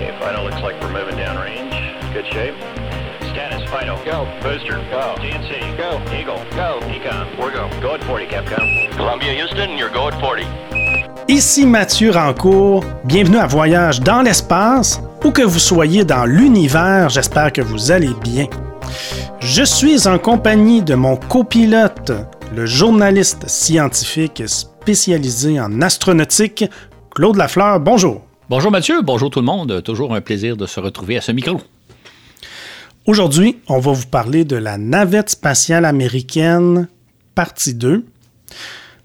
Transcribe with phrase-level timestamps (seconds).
[0.00, 1.68] Okay, Fido looks like we're moving downrange.
[2.14, 2.54] Good shape.
[3.32, 4.02] Status, Fido.
[4.02, 4.24] Go.
[4.40, 4.80] Booster.
[4.88, 5.14] Go.
[5.20, 5.76] DNC.
[5.76, 6.00] Go.
[6.18, 6.40] Eagle.
[6.56, 6.80] Go.
[6.88, 7.38] Econ.
[7.38, 7.68] We're go.
[7.82, 8.96] Go at 40, Capcom.
[8.96, 10.46] Columbia, Houston, you're go at 40.
[11.28, 17.52] Ici Mathieu Rancourt, bienvenue à Voyage dans l'espace, où que vous soyez dans l'univers, j'espère
[17.52, 18.46] que vous allez bien.
[19.38, 22.10] Je suis en compagnie de mon copilote,
[22.56, 26.64] le journaliste scientifique spécialisé en astronautique,
[27.14, 27.78] Claude Lafleur.
[27.80, 28.29] Bonjour.
[28.50, 29.80] Bonjour Mathieu, bonjour tout le monde.
[29.84, 31.60] Toujours un plaisir de se retrouver à ce micro.
[33.06, 36.88] Aujourd'hui, on va vous parler de la navette spatiale américaine,
[37.36, 38.04] partie 2.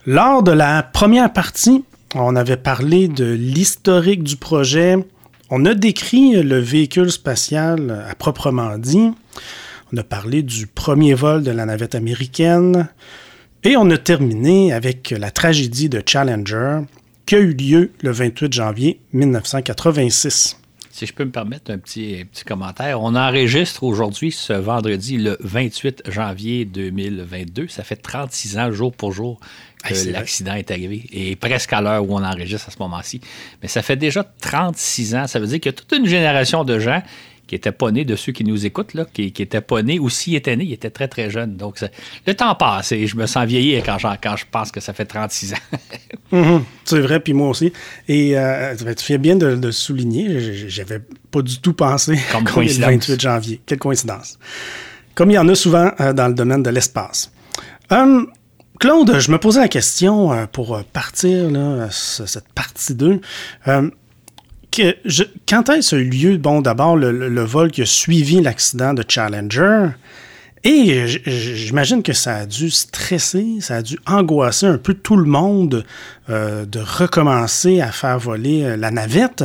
[0.07, 1.83] Lors de la première partie,
[2.15, 4.97] on avait parlé de l'historique du projet.
[5.51, 9.11] On a décrit le véhicule spatial à proprement dit.
[9.93, 12.87] On a parlé du premier vol de la navette américaine.
[13.63, 16.79] Et on a terminé avec la tragédie de Challenger
[17.25, 20.57] qui a eu lieu le 28 janvier 1986.
[20.91, 25.17] Si je peux me permettre un petit, un petit commentaire, on enregistre aujourd'hui, ce vendredi,
[25.17, 27.67] le 28 janvier 2022.
[27.67, 29.39] Ça fait 36 ans, jour pour jour,
[29.83, 31.03] que Hey, l'accident est arrivé.
[31.11, 33.19] Et presque à l'heure où on enregistre à ce moment-ci.
[33.61, 35.27] Mais ça fait déjà 36 ans.
[35.27, 37.03] Ça veut dire qu'il y a toute une génération de gens
[37.47, 40.09] qui n'étaient pas nés, de ceux qui nous écoutent, là, qui n'étaient pas nés ou
[40.09, 41.55] s'ils étaient nés, ils étaient très, très jeunes.
[41.57, 41.89] Donc, ça-
[42.25, 45.53] le temps passe et je me sens vieillir quand, je pense que ça fait 36
[45.53, 45.57] ans.
[46.31, 47.71] Mhm, c'est vrai, puis moi aussi.
[48.07, 50.67] Et euh, tu fais bien de, de le souligner.
[50.67, 50.99] J'avais
[51.31, 52.89] pas du tout pensé Comme le coïncidence.
[52.89, 53.61] 28 janvier.
[53.65, 54.39] Quelle coïncidence.
[55.13, 57.31] Comme il y en a souvent euh, dans le domaine de l'espace.
[57.91, 58.27] Hum,
[58.79, 63.21] Claude, je me posais la question euh, pour partir, là, ce- cette partie 2.
[65.47, 69.89] Quand est-ce lieu, bon, d'abord, le, vol qui a suivi l'accident de Challenger?
[70.63, 75.25] Et j'imagine que ça a dû stresser, ça a dû angoisser un peu tout le
[75.25, 75.85] monde
[76.31, 79.43] euh, de recommencer à faire voler euh, la navette.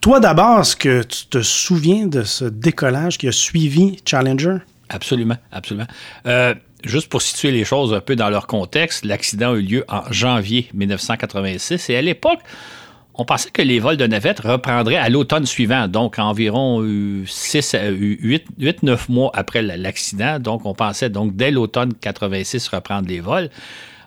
[0.00, 4.56] Toi d'abord, est-ce que tu te souviens de ce décollage qui a suivi Challenger?
[4.88, 5.86] Absolument, absolument.
[6.26, 9.84] Euh, juste pour situer les choses un peu dans leur contexte, l'accident a eu lieu
[9.88, 12.40] en janvier 1986 et à l'époque,
[13.14, 19.30] on pensait que les vols de navettes reprendraient à l'automne suivant, donc environ 8-9 mois
[19.34, 20.38] après la- l'accident.
[20.38, 23.50] Donc, on pensait donc dès l'automne 86 reprendre les vols.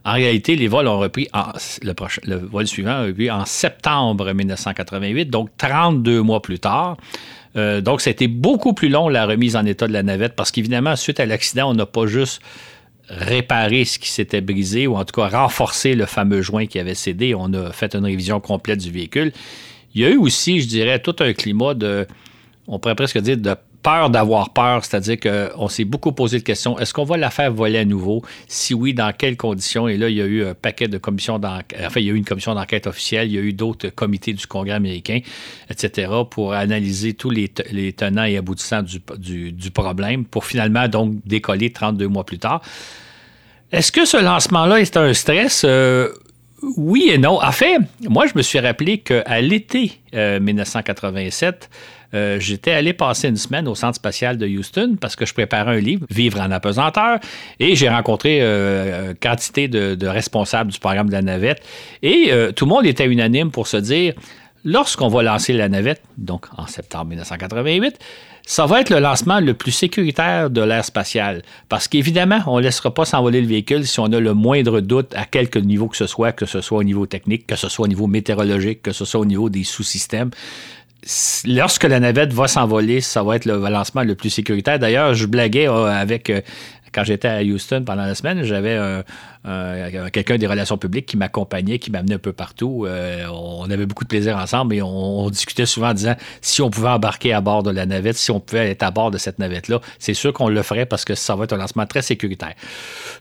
[0.03, 1.45] En réalité, les vols ont repris en,
[1.81, 6.97] le, vol suivant a lieu en septembre 1988, donc 32 mois plus tard.
[7.57, 10.95] Euh, donc, été beaucoup plus long la remise en état de la navette parce qu'évidemment,
[10.95, 12.41] suite à l'accident, on n'a pas juste
[13.09, 16.95] réparé ce qui s'était brisé ou en tout cas renforcé le fameux joint qui avait
[16.95, 17.35] cédé.
[17.35, 19.31] On a fait une révision complète du véhicule.
[19.93, 22.07] Il y a eu aussi, je dirais, tout un climat de,
[22.67, 23.55] on pourrait presque dire, de
[23.85, 26.79] peur d'avoir peur, c'est-à-dire qu'on s'est beaucoup posé de questions.
[26.79, 28.23] Est-ce qu'on va la faire voler à nouveau?
[28.47, 29.88] Si oui, dans quelles conditions?
[29.88, 31.79] Et là, il y a eu un paquet de commissions d'enquête.
[31.85, 34.34] Enfin, il y a eu une commission d'enquête officielle, il y a eu d'autres comités
[34.34, 35.19] du Congrès américain,
[35.69, 41.13] etc., pour analyser tous les, te- les tenants et aboutissants du, problème pour finalement, donc,
[41.23, 42.63] décoller 32 mois plus tard.
[43.72, 45.62] Est-ce que ce lancement-là est un stress?
[45.63, 46.09] Euh,
[46.75, 47.40] oui et non.
[47.40, 51.69] En fait, moi, je me suis rappelé qu'à l'été euh, 1987,
[52.15, 55.77] euh, j'étais allé passer une semaine au Centre spatial de Houston parce que je préparais
[55.77, 57.19] un livre, Vivre en apesanteur,
[57.59, 61.61] et j'ai rencontré euh, quantité de, de responsables du programme de la navette.
[62.01, 64.13] Et euh, tout le monde était unanime pour se dire,
[64.63, 67.99] lorsqu'on va lancer la navette, donc en septembre 1988,
[68.47, 71.41] ça va être le lancement le plus sécuritaire de l'ère spatiale.
[71.67, 75.13] Parce qu'évidemment, on ne laissera pas s'envoler le véhicule si on a le moindre doute
[75.15, 77.85] à quelque niveau que ce soit, que ce soit au niveau technique, que ce soit
[77.85, 80.29] au niveau météorologique, que ce soit au niveau des sous-systèmes.
[81.45, 84.79] Lorsque la navette va s'envoler, ça va être le lancement le plus sécuritaire.
[84.79, 86.29] D'ailleurs, je blaguais euh, avec.
[86.29, 86.41] euh,
[86.93, 89.03] quand j'étais à Houston pendant la semaine, j'avais un-
[89.45, 92.85] un- quelqu'un des relations publiques qui m'accompagnait, qui m'amenait un peu partout.
[92.88, 96.69] Euh, on avait beaucoup de plaisir ensemble et on, discutait souvent en disant si on
[96.69, 99.39] pouvait embarquer à bord de la navette, si on pouvait être à bord de cette
[99.39, 102.53] navette-là, c'est sûr qu'on le ferait parce que ça va être un lancement très sécuritaire.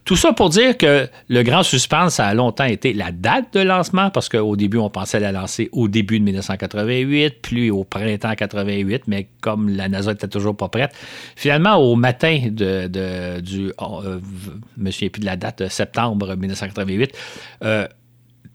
[0.04, 3.60] Tout ça pour dire que le grand suspense, ça a longtemps été la date de
[3.60, 8.34] lancement parce qu'au début, on pensait la lancer au début de 1988, puis au printemps
[8.34, 10.92] 88, mais comme la NASA était toujours pas prête,
[11.36, 14.18] finalement, au matin de, du, euh,
[14.76, 17.12] je me souviens plus de la date, de septembre 1988,
[17.64, 17.86] euh,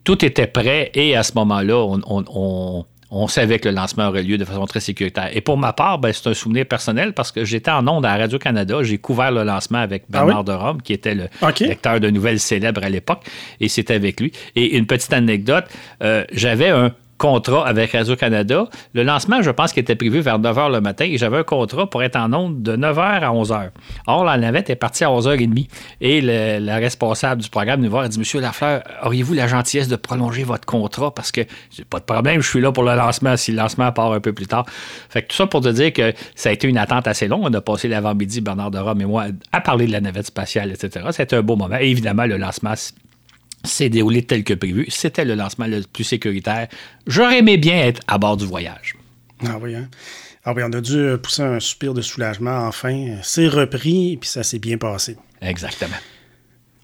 [0.04, 4.06] tout était prêt et à ce moment-là, on, on- on- on savait que le lancement
[4.06, 5.30] aurait lieu de façon très sécuritaire.
[5.36, 8.16] Et pour ma part, ben, c'est un souvenir personnel parce que j'étais en onde à
[8.16, 8.84] Radio-Canada.
[8.84, 10.26] J'ai couvert le lancement avec Ah oui?
[10.26, 11.58] Bernard de Rome, qui était le OK.
[11.58, 13.24] lecteur de nouvelles célèbres à l'époque,
[13.58, 14.30] et c'était avec lui.
[14.54, 15.64] Et une petite anecdote,
[16.04, 18.64] euh, j'avais un contrat avec Radio-Canada.
[18.94, 21.42] Le lancement, je pense qu'il était prévu vers 9 h le matin et j'avais un
[21.42, 23.70] contrat pour être en onde de 9 h à 11 h.
[24.06, 25.66] Or, la navette est partie à 11 h 30
[26.00, 29.88] et le, la responsable du programme nous voir et dit Monsieur Lafleur, auriez-vous la gentillesse
[29.88, 31.14] de prolonger votre contrat?
[31.14, 33.92] Parce que j'ai pas de problème, je suis là pour le lancement si le lancement
[33.92, 34.64] part un peu plus tard.
[35.10, 37.42] Fait que tout ça pour te dire que ça a été une attente assez longue.
[37.44, 40.70] On a passé l'avant-midi, Bernard de Rome et moi, à parler de la navette spatiale,
[40.70, 41.04] etc.
[41.10, 41.76] C'était un beau moment.
[41.78, 42.74] Et évidemment, le lancement
[43.64, 44.86] s'est déroulé tel que prévu.
[44.88, 46.68] C'était le lancement le plus sécuritaire.
[47.06, 48.96] J'aurais aimé bien être à bord du voyage.
[49.46, 49.88] Ah oui, hein?
[50.44, 53.18] Ah oui, on a dû pousser un soupir de soulagement enfin.
[53.22, 55.16] C'est repris, et puis ça s'est bien passé.
[55.42, 55.96] Exactement.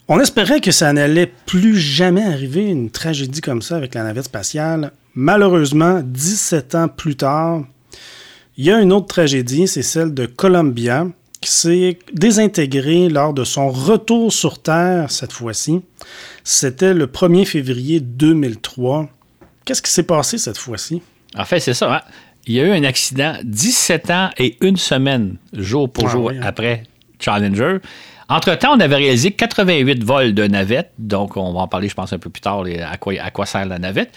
[0.08, 4.26] On espérait que ça n'allait plus jamais arriver, une tragédie comme ça avec la navette
[4.26, 4.92] spatiale.
[5.14, 7.64] Malheureusement, 17 ans plus tard,
[8.56, 11.08] il y a une autre tragédie, c'est celle de Columbia,
[11.40, 15.80] qui s'est désintégrée lors de son retour sur Terre cette fois-ci.
[16.44, 19.08] C'était le 1er février 2003.
[19.64, 21.02] Qu'est-ce qui s'est passé cette fois-ci?
[21.36, 21.96] En fait, c'est ça.
[21.96, 22.00] Hein.
[22.46, 26.24] Il y a eu un accident 17 ans et une semaine, jour pour Ah jour,
[26.26, 26.42] oui, hein.
[26.44, 26.84] après
[27.18, 27.78] Challenger.
[28.28, 30.90] Entre-temps, on avait réalisé 88 vols de navette.
[30.98, 33.46] Donc, on va en parler, je pense, un peu plus tard, à quoi, à quoi
[33.46, 34.10] sert la navette.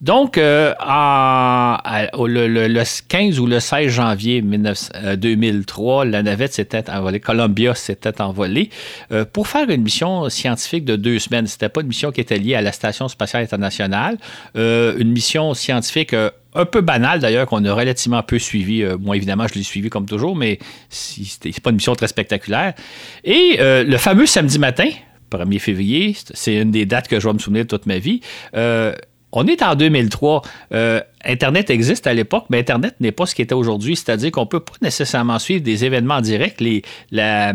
[0.00, 6.22] Donc, euh, à- le, le- le 15 ou le 16 janvier 19 euh, 2003, la
[6.22, 8.70] navette s'était envolée, Columbia s'était envolée
[9.12, 11.46] euh, pour faire une mission scientifique de deux semaines.
[11.46, 14.16] C'était pas une mission qui était liée à la Station spatiale internationale.
[14.56, 18.82] Euh, une mission scientifique euh, un peu banale d'ailleurs, qu'on a relativement peu suivi.
[18.82, 20.58] Euh, moi, évidemment, je l'ai suivi comme toujours, mais
[20.88, 22.74] c'est pas une mission très spectaculaire.
[23.24, 24.88] Et euh, le fameux samedi matin,
[25.30, 28.20] 1er février, c'est- une des dates que je vais me souvenir toute ma vie.
[28.56, 28.94] euh,
[29.32, 30.42] on est en 2003.
[30.72, 33.94] Euh, Internet existe à l'époque, mais Internet n'est pas ce qu'il était aujourd'hui.
[33.94, 36.60] C'est-à-dire qu'on ne peut pas nécessairement suivre des événements en direct.
[36.60, 36.82] Les,
[37.12, 37.52] la,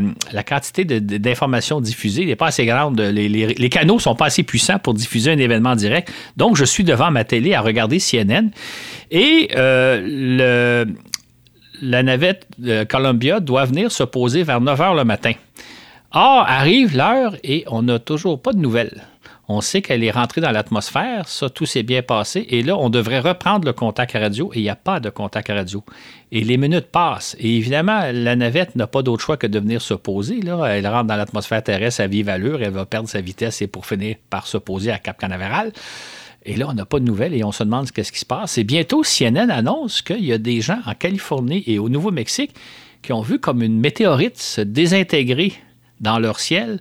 [0.48, 3.00] quantité d'informations diffusées n'est pas assez grande.
[3.00, 6.12] Les, canaux ne sont pas assez puissants pour diffuser un événement en direct.
[6.38, 8.51] Donc, je suis devant ma télé à regarder CNN.
[9.12, 10.86] Et euh,
[11.81, 12.48] la navette
[12.88, 15.33] Columbia doit venir se poser vers 9 h le matin.
[16.12, 19.04] Or, arrive l'heure et on n'a toujours pas de nouvelles.
[19.47, 22.47] On sait qu'elle est rentrée dans l'atmosphère, ça, tout s'est bien passé.
[22.50, 25.50] Et là, on devrait reprendre le contact radio et il n'y a pas de contact
[25.50, 25.83] radio.
[26.31, 27.36] Et les minutes passent.
[27.39, 30.42] Et évidemment, la navette n'a pas d'autre choix que de venir se poser.
[30.42, 30.65] Là.
[30.65, 33.86] Elle rentre dans l'atmosphère terrestre à vive allure, elle va perdre sa vitesse et pour
[33.86, 35.71] finir par se poser à Cap Canaveral.
[36.44, 38.57] Et là, on n'a pas de nouvelles et on se demande qu'est-ce qui se passe.
[38.57, 42.56] Et bientôt, CNN annonce qu'il y a des gens en Californie et au Nouveau-Mexique
[43.01, 45.53] qui ont vu comme une météorite se désintégrer
[46.01, 46.80] dans leur ciel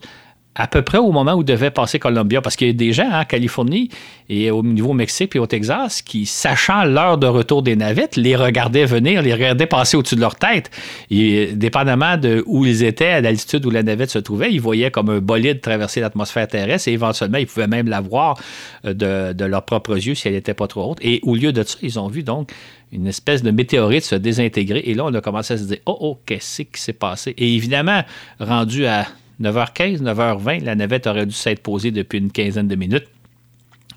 [0.55, 2.41] à peu près au moment où devait passer Columbia.
[2.41, 3.89] Parce qu'il y a des gens hein, en Californie
[4.29, 8.87] et au Nouveau-Mexique et au Texas qui, sachant l'heure de retour des navettes, les regardaient
[8.87, 10.71] venir, les regardaient passer au-dessus de leur tête.
[11.11, 14.91] Et dépendamment de où ils étaient, à l'altitude où la navette se trouvait, ils voyaient
[14.91, 18.39] comme un bolide traverser l'atmosphère terrestre et éventuellement, ils pouvaient même la voir
[18.85, 20.99] euh, de, de leurs propres yeux si elle n'était pas trop haute.
[21.03, 22.51] Et au lieu de ça, ils ont vu donc
[22.93, 24.83] une espèce de météorite se désintégrer.
[24.87, 27.35] Et là, on a commencé à se dire, oh, oh, qu'est-ce qui s'est passé?
[27.37, 28.03] Et évidemment,
[28.39, 29.07] rendu à
[29.41, 33.07] 9h15, 9h20, la navette aurait dû s'être posée depuis une quinzaine de minutes.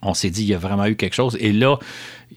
[0.01, 1.37] On s'est dit, il y a vraiment eu quelque chose.
[1.39, 1.77] Et là,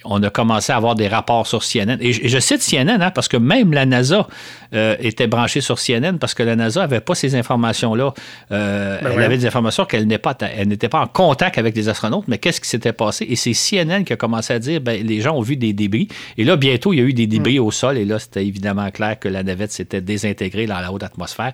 [0.05, 1.99] on a commencé à avoir des rapports sur CNN.
[2.01, 4.29] Et je, je cite CNN hein, parce que même la NASA
[4.73, 8.15] euh, était branchée sur CNN parce que la NASA n'avait pas ces informations-là.
[8.51, 9.27] Euh, elle voyons.
[9.27, 12.39] avait des informations qu'elle n'est pas, elle n'était pas en contact avec les astronautes, mais
[12.39, 13.27] qu'est-ce qui s'était passé?
[13.29, 16.09] Et c'est CNN qui a commencé à dire, ben, les gens ont vu des débris.
[16.39, 17.99] Et là, bientôt, il y a eu des débris au sol.
[17.99, 21.53] Et là, c'était évidemment clair que la navette s'était désintégrée dans la haute atmosphère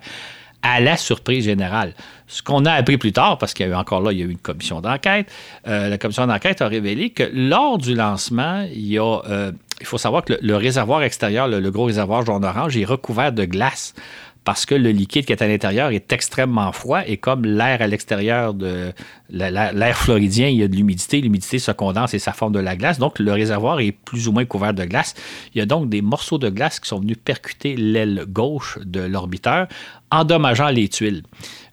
[0.67, 1.93] à la surprise générale.
[2.27, 4.21] Ce qu'on a appris plus tard, parce qu'il y a eu encore là, il y
[4.21, 5.31] a eu une commission d'enquête,
[5.67, 9.51] euh, la commission d'enquête a révélé que lors du lancement, il euh,
[9.83, 13.93] faut savoir que le, réservoir extérieur, le, le gros réservoir jaune-orange, est recouvert de glace
[14.47, 17.87] parce que le liquide qui est à l'intérieur est extrêmement froid et comme l'air à
[17.87, 18.93] l'extérieur de
[19.29, 22.53] la- la- l'air floridien, il y a de l'humidité, l'humidité se condense et ça forme
[22.53, 22.97] de la glace.
[22.97, 25.15] Donc le réservoir est plus ou moins couvert de glace.
[25.53, 29.01] Il y a donc des morceaux de glace qui sont venus percuter l'aile gauche de
[29.01, 29.67] l'orbiteur,
[30.11, 31.23] endommageant les tuiles.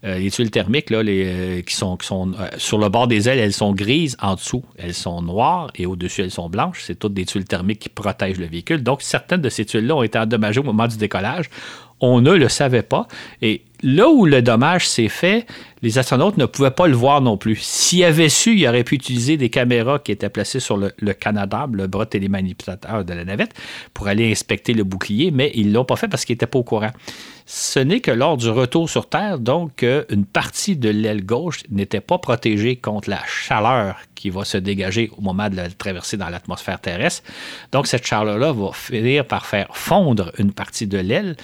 [0.02, 3.52] Euh, les tuiles thermiques là, euh, qui sont euh, sur le bord des ailes, elles
[3.52, 6.82] sont grises, en dessous, elles sont noires et au-dessus, elles sont blanches.
[6.84, 8.82] C'est toutes des tuiles thermiques qui protègent le véhicule.
[8.82, 11.48] Donc certaines de ces tuiles-là ont été endommagées au moment du décollage.
[12.06, 13.08] On ne le savait pas.
[13.40, 15.46] Et là où le dommage s'est fait,
[15.80, 17.56] les astronautes ne pouvaient pas le voir non plus.
[17.56, 21.14] S'ils avaient su, ils auraient pu utiliser des caméras qui étaient placées sur le, le
[21.14, 23.54] canadabre, le bras télémanipulateur de la navette,
[23.94, 26.58] pour aller inspecter le bouclier, mais ils ne l'ont pas fait parce qu'ils n'étaient pas
[26.58, 26.90] au courant.
[27.46, 32.02] Ce n'est que lors du retour sur Terre, donc, qu'une partie de l'aile gauche n'était
[32.02, 36.28] pas protégée contre la chaleur qui va se dégager au moment de la traversée dans
[36.28, 37.22] l'atmosphère terrestre.
[37.72, 41.36] Donc, cette chaleur-là va finir par faire fondre une partie de l'aile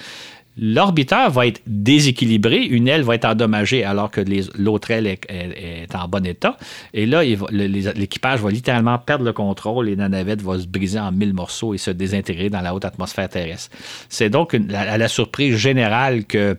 [0.57, 4.21] l'orbiteur va être déséquilibré, une aile va être endommagée alors que
[4.57, 6.57] l'autre aile est, en bon état.
[6.93, 11.11] Et là, l'équipage va littéralement perdre le contrôle et la navette va se briser en
[11.11, 13.75] mille morceaux et se désintégrer dans la haute atmosphère terrestre.
[14.09, 16.57] C'est donc à la surprise générale que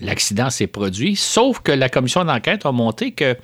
[0.00, 3.36] l'accident s'est produit, sauf que la commission d'enquête a monté que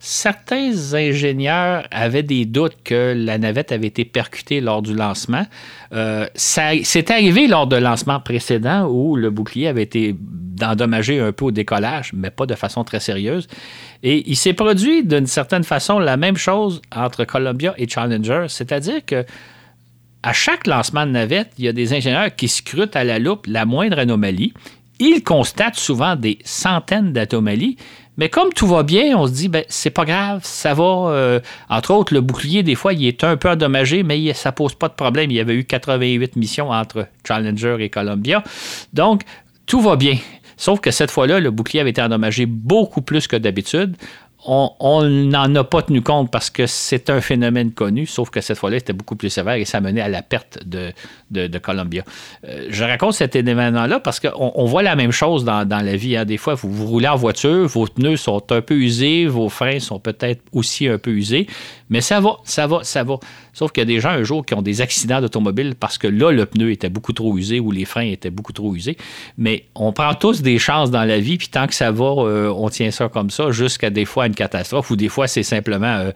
[0.00, 5.46] certains ingénieurs avaient des doutes que la navette avait été percutée lors du lancement.
[5.92, 10.16] Euh, c'est arrivé lors de lancement précédent où le bouclier avait été
[10.62, 13.46] endommagé un peu au décollage, mais pas de façon très sérieuse.
[14.02, 19.04] Et il s'est produit d'une certaine façon la même chose entre Columbia et Challenger, c'est-à-dire
[19.04, 19.26] que
[20.22, 23.46] à chaque lancement de navette, il y a des ingénieurs qui scrutent à la loupe
[23.46, 24.52] la moindre anomalie.
[24.98, 27.76] Ils constatent souvent des centaines d'anomalies,
[28.20, 31.08] mais comme tout va bien, on se dit, ben, c'est pas grave, ça va.
[31.08, 34.74] Euh, entre autres, le bouclier, des fois, il est un peu endommagé, mais ça pose
[34.74, 35.30] pas de problème.
[35.30, 38.44] Il y avait eu 88 missions entre Challenger et Columbia.
[38.92, 39.22] Donc,
[39.64, 40.18] tout va bien.
[40.58, 43.96] Sauf que cette fois-là, le bouclier avait été endommagé beaucoup plus que d'habitude
[44.46, 48.58] on n'en a pas tenu compte parce que c'est un phénomène connu, sauf que cette
[48.58, 50.92] fois-là, c'était beaucoup plus sévère et ça menait à la perte de,
[51.30, 52.02] de, Columbia.
[52.46, 56.16] Euh, je raconte cet événement-là parce qu'on on voit la même chose dans, la vie.
[56.16, 56.24] Hein.
[56.24, 59.98] Des fois, vous, roulez en voiture, vos pneus sont un peu usés, vos freins sont
[59.98, 61.46] peut-être aussi un peu usés,
[61.88, 63.16] mais ça va, ça va, ça va.
[63.52, 66.06] Sauf qu'il y a des gens un jour qui ont des accidents d'automobile parce que
[66.06, 68.96] là, le pneu était beaucoup trop usé ou les freins étaient beaucoup trop usés.
[69.38, 72.52] Mais on prend tous des chances dans la vie, puis tant que ça va, euh,
[72.56, 75.86] on tient ça comme ça jusqu'à des fois une catastrophe ou des fois c'est simplement
[75.86, 76.12] euh,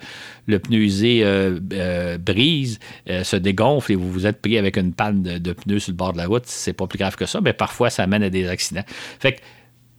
[0.47, 5.23] le pneu usé euh, brise, se dégonfle et vous vous êtes pris avec une panne
[5.23, 6.47] de, de pneus sur le bord de la route.
[6.47, 8.85] C'est pas plus grave que ça, mais parfois ça mène à des accidents.
[9.19, 9.41] Fait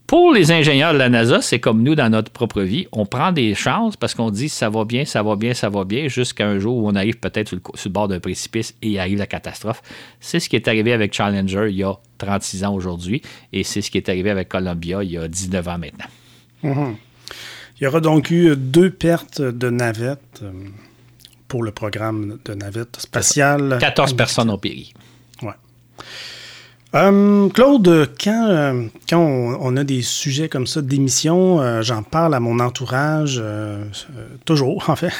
[0.06, 2.86] pour les ingénieurs de la NASA, c'est comme nous dans notre propre vie.
[2.92, 5.84] On prend des chances parce qu'on dit ça va bien, ça va bien, ça va
[5.84, 9.18] bien, jusqu'à un jour où on arrive peut-être sur, le bord d'un précipice et arrive
[9.18, 9.82] la catastrophe.
[10.20, 13.20] C'est ce qui est arrivé avec Challenger il y a 36 ans aujourd'hui
[13.52, 16.06] et c'est ce qui est arrivé avec Columbia il y a 19 ans maintenant.
[16.62, 16.96] Mhm.
[17.78, 20.50] Il y aura donc eu deux pertes de navettes euh,
[21.48, 23.78] pour le programme de navettes spatiales.
[23.80, 24.94] 14 personnes ont péri.
[26.96, 32.34] Euh, Claude, quand, euh, quand on, a des sujets comme ça d'émission, euh, j'en parle
[32.34, 33.42] à mon entourage,
[34.44, 35.12] toujours en fait.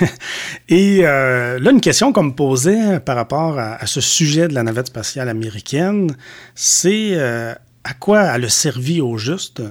[0.68, 4.62] Et là, une question qu'on me posait par rapport à, à, ce sujet de la
[4.62, 6.16] navette spatiale américaine,
[6.54, 9.62] c'est à quoi elle a servi au juste?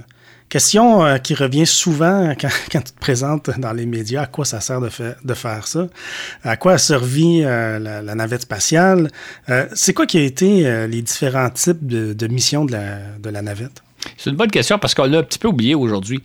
[0.56, 4.62] Question euh, qui revient souvent quand, tu te présentes dans les médias, à quoi ça
[4.62, 5.88] sert de, faire ça?
[6.46, 9.12] À quoi a servi euh, la, navette spatiale?
[9.50, 13.84] Euh, c'est quoi qui a été les différents types de, missions de la, navette?
[14.16, 16.22] C'est une bonne question parce qu'on l'a un petit peu oublié aujourd'hui.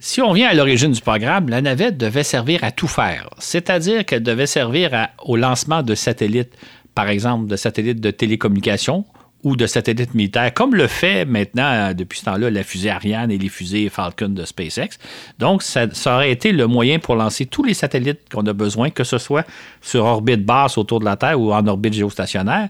[0.00, 4.06] Si on vient à l'origine du programme, la navette devait servir à tout faire, c'est-à-dire
[4.06, 6.54] qu'elle devait servir au lancement de satellites,
[6.94, 9.04] par exemple de satellites de télécommunication,
[9.44, 13.30] ou de satellites militaires, comme le fait maintenant, euh, depuis ce temps-là, la fusée Ariane
[13.30, 14.98] et les fusées Falcon de SpaceX.
[15.38, 18.90] Donc, ça, ça, aurait été le moyen pour lancer tous les satellites qu'on a besoin,
[18.90, 19.46] que ce soit
[19.80, 22.68] sur orbite basse autour de la Terre ou en orbite géostationnaire.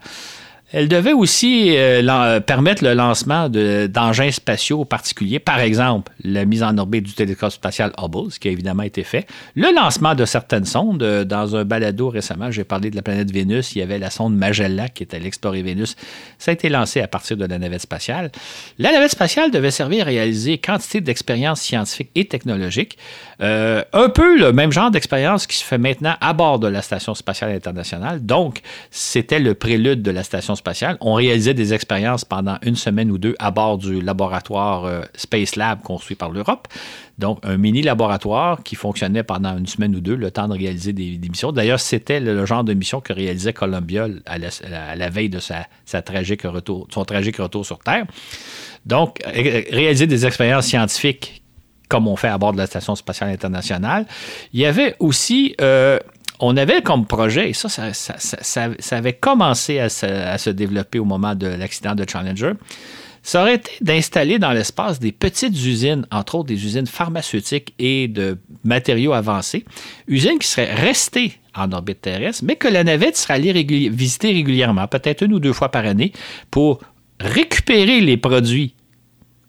[0.71, 6.63] Elle devait aussi euh, euh, permettre le lancement d'engins spatiaux particuliers, par exemple la mise
[6.63, 10.27] en orbite du télescope spatial Hubble, ce qui a évidemment été fait, le lancement de
[10.27, 11.03] certaines sondes.
[11.03, 14.11] Euh, dans un balado récemment, j'ai parlé de la planète Vénus, il y avait la
[14.11, 15.97] sonde Magella qui était l'explorer Vénus.
[16.39, 18.31] Ça a été lancé à partir de la navette spatiale.
[18.79, 22.99] La navette spatiale devait servir à réaliser quantité d'expériences scientifiques et technologiques,
[23.41, 27.15] un peu le même genre d'expérience qui se fait maintenant à bord de la Station
[27.15, 28.25] spatiale internationale.
[28.25, 28.61] Donc,
[28.91, 30.97] c'était le prélude de la Station spatiale.
[31.01, 35.57] On réalisait des expériences pendant une semaine ou deux à bord du laboratoire euh, Space
[35.57, 36.69] Lab construit par l'Europe.
[37.19, 40.93] Donc, un mini laboratoire qui fonctionnait pendant une semaine ou deux, le temps de réaliser
[40.93, 41.51] des, missions.
[41.51, 46.43] D'ailleurs, c'était le, genre de mission que réalisait Columbia à la, veille de son tragique
[46.45, 48.05] retour sur Terre.
[48.87, 51.43] Donc, réaliser des expériences scientifiques
[51.89, 54.07] comme on fait à bord de la Station spatiale internationale.
[54.53, 55.99] Il y avait aussi euh,
[56.41, 61.47] on avait comme projet, et ça, ça, avait commencé à se, développer au moment de
[61.47, 62.53] l'accident de Challenger,
[63.23, 68.09] ça aurait été d'installer dans l'espace des petites usines, entre autres des usines pharmaceutiques et
[68.09, 69.65] de matériaux avancés,
[70.07, 73.53] usines qui seraient restées en orbite terrestre, mais que la navette serait allée
[73.91, 76.13] visiter régulièrement, peut-être une ou deux fois par année,
[76.51, 76.81] pour
[77.21, 78.75] récupérer les produits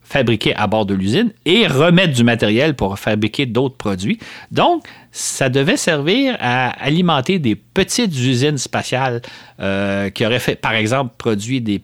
[0.10, 4.18] fabriqués à bord de l'usine et remettre du matériel pour fabriquer d'autres produits.
[4.52, 9.22] Donc, ça devait servir à alimenter des petites usines spatiales
[9.60, 11.82] euh, qui auraient fait, par exemple, produit des,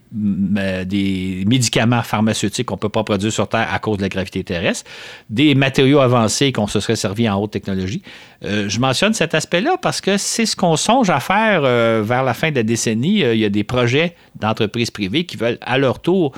[0.58, 4.10] euh, des médicaments pharmaceutiques qu'on ne peut pas produire sur Terre à cause de la
[4.10, 4.90] gravité terrestre,
[5.30, 8.02] des matériaux avancés qu'on se serait servi en haute technologie.
[8.44, 12.34] Euh, je mentionne cet aspect-là parce que c'est ce qu'on songe à faire vers la
[12.34, 13.20] fin de la décennie.
[13.20, 16.34] il y a des projets d'entreprises privées qui veulent à leur tour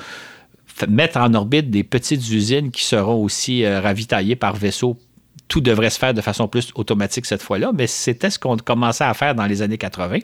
[0.86, 4.98] mettre en orbite des petites usines qui seront aussi ravitaillées par vaisseau
[5.48, 9.04] tout devrait se faire de façon plus automatique cette fois-là, mais c'était ce qu'on commençait
[9.04, 10.18] à faire dans les années 80.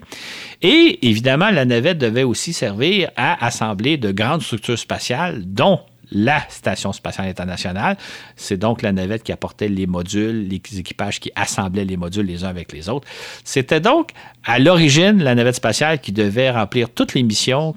[0.61, 5.79] Et évidemment, la navette devait aussi servir à assembler de grandes structures spatiales, dont
[6.11, 7.97] la Station spatiale internationale.
[8.35, 12.43] C'est donc la navette qui apportait les modules, les équipages qui assemblaient les modules les
[12.43, 13.07] uns avec les autres.
[13.43, 14.11] C'était donc
[14.43, 17.75] à l'origine la navette spatiale qui devait remplir toutes les missions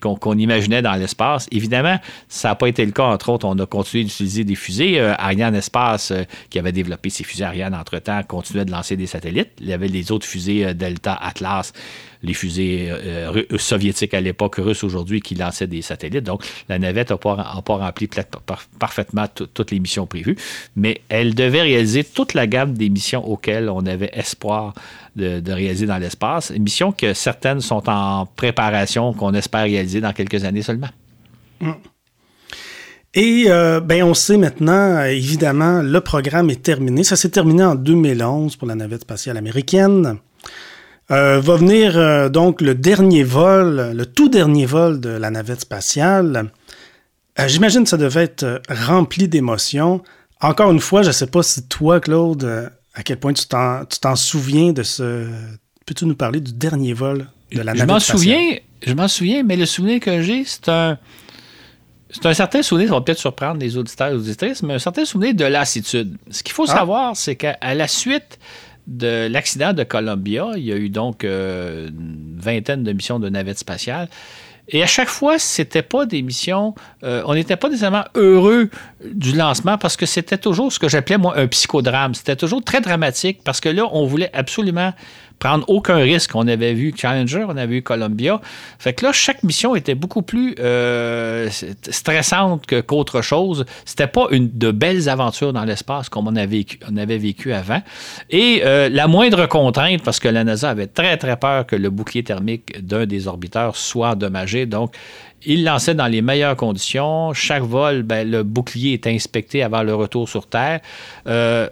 [0.00, 1.48] qu'on imaginait dans l'espace.
[1.50, 1.98] Évidemment,
[2.28, 3.04] ça n'a pas été le cas.
[3.04, 5.00] Entre autres, on a continué d'utiliser des fusées.
[5.00, 9.06] Euh, Ariane Espace, euh, qui avait développé ses fusées Ariane entre-temps, continuait de lancer des
[9.06, 9.50] satellites.
[9.60, 11.72] Il y avait les autres fusées euh, Delta, Atlas,
[12.22, 16.24] les fusées euh, soviétiques à l'époque, russes aujourd'hui, qui lançaient des satellites.
[16.24, 18.08] Donc, la navette n'a pas, rempli
[18.78, 20.36] parfaitement toutes les missions prévues,
[20.76, 24.74] mais elle devait réaliser toute la gamme des missions auxquelles on avait espoir
[25.16, 26.50] de, réaliser dans l'espace.
[26.50, 30.88] Missions que certaines sont en préparation, qu'on espère réaliser dans quelques années seulement.
[33.14, 37.02] Et euh, ben on sait maintenant, évidemment, le programme est terminé.
[37.04, 40.18] Ça s'est terminé en 2011 pour la navette spatiale américaine.
[41.10, 45.62] Euh, va venir euh, donc le dernier vol, le tout dernier vol de la navette
[45.62, 46.50] spatiale.
[47.38, 50.02] Euh, j'imagine que ça devait être rempli d'émotions.
[50.42, 54.16] Encore une fois, je ne sais pas si toi, Claude, à quel point tu t'en
[54.16, 55.26] souviens de ce...
[55.86, 58.18] Peux-tu nous parler du dernier vol de la navette je m'en spatiale?
[58.18, 60.98] Souviens, je m'en souviens, mais le souvenir que j'ai, c'est un...
[62.10, 65.04] C'est un certain souvenir, ça va peut-être surprendre les auditeurs et auditrices, mais un certain
[65.04, 66.16] souvenir de lassitude.
[66.30, 66.74] Ce qu'il faut ah.
[66.74, 68.38] savoir, c'est qu'à la suite
[68.88, 73.28] de l'accident de Columbia, il y a eu donc euh, une vingtaine de missions de
[73.28, 74.08] navettes spatiales.
[74.70, 76.74] Et à chaque fois, c'était pas des missions.
[77.02, 78.68] Euh, on n'était pas nécessairement heureux
[79.02, 82.14] du lancement parce que c'était toujours ce que j'appelais moi un psychodrame.
[82.14, 84.92] C'était toujours très dramatique parce que là, on voulait absolument
[85.38, 86.34] prendre aucun risque.
[86.34, 88.40] On avait vu Challenger, on avait vu Columbia.
[88.78, 91.48] Fait que là, chaque mission était beaucoup plus euh,
[91.88, 93.64] stressante qu'autre chose.
[93.84, 97.52] C'était pas une de belles aventures dans l'espace comme on avait vécu, on avait vécu
[97.52, 97.82] avant.
[98.30, 101.90] Et euh, la moindre contrainte, parce que la NASA avait très très peur que le
[101.90, 104.94] bouclier thermique d'un des orbiteurs soit endommagé, donc
[105.44, 107.32] il lançait dans les meilleures conditions.
[107.32, 110.80] Chaque vol, ben, le bouclier était inspecté avant le retour sur Terre.
[111.26, 111.68] Euh,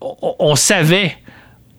[0.00, 1.16] on, savait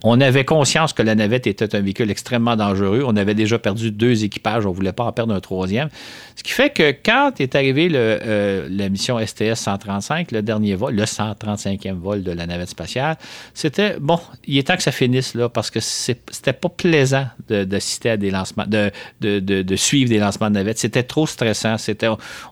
[0.03, 3.03] on avait conscience que la navette était un véhicule extrêmement dangereux.
[3.05, 5.89] On avait déjà perdu deux équipages, on ne voulait pas en perdre un troisième.
[6.35, 10.95] Ce qui fait que quand est arrivé le, euh, la mission STS-135, le dernier vol,
[10.95, 13.17] le 135e vol de la navette spatiale,
[13.53, 18.11] c'était, bon, il est temps que ça finisse, là, parce que c'était pas plaisant d'assister
[18.11, 20.79] à des lancements, de, de, suivre des lancements de navettes.
[20.79, 21.75] C'était trop stressant.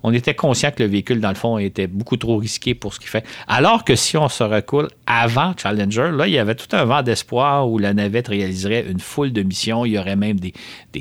[0.04, 3.00] On était conscient que le véhicule, dans le fond, était beaucoup trop risqué pour ce
[3.00, 3.26] qu'il fait.
[3.48, 7.04] Alors que si on se recoule avant Challenger, là, il y avait tout un vent
[7.04, 9.86] d'espoir où la navette réaliserait une foule de missions.
[9.86, 10.54] Il y aurait même des,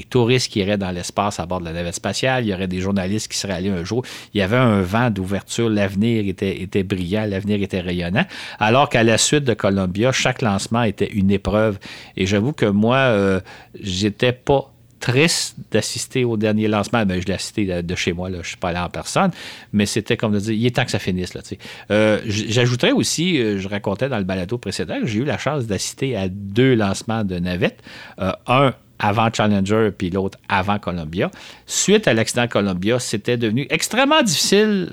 [0.09, 2.44] touristes qui iraient dans l'espace à bord de la navette spatiale.
[2.44, 4.05] Il y aurait des journalistes qui seraient allés un jour.
[4.35, 5.68] Il y avait un vent d'ouverture.
[5.68, 8.25] L'avenir était, brillant, l'avenir était rayonnant.
[8.59, 11.79] Alors qu'à la suite de Columbia, chaque lancement était une épreuve.
[12.16, 13.40] Et j'avoue que moi, euh,
[13.81, 14.70] j'étais pas
[15.07, 17.07] triste d'assister au dernier lancement.
[17.07, 19.31] Ben, je l'ai assisté de chez moi, je ne suis pas allé en personne,
[19.73, 21.33] mais c'était comme de dire, il est temps que ça finisse.
[21.35, 21.42] Là,
[21.92, 26.16] euh, J'ajouterais aussi, euh, je racontais dans le balado précédent, j'ai eu la chance d'assister
[26.16, 27.83] à deux lancements de navettes.
[28.21, 31.31] Euh, un avant Challenger, puis l'autre avant Columbia.
[31.66, 34.90] Suite à l'accident de Columbia, c'était devenu extrêmement difficile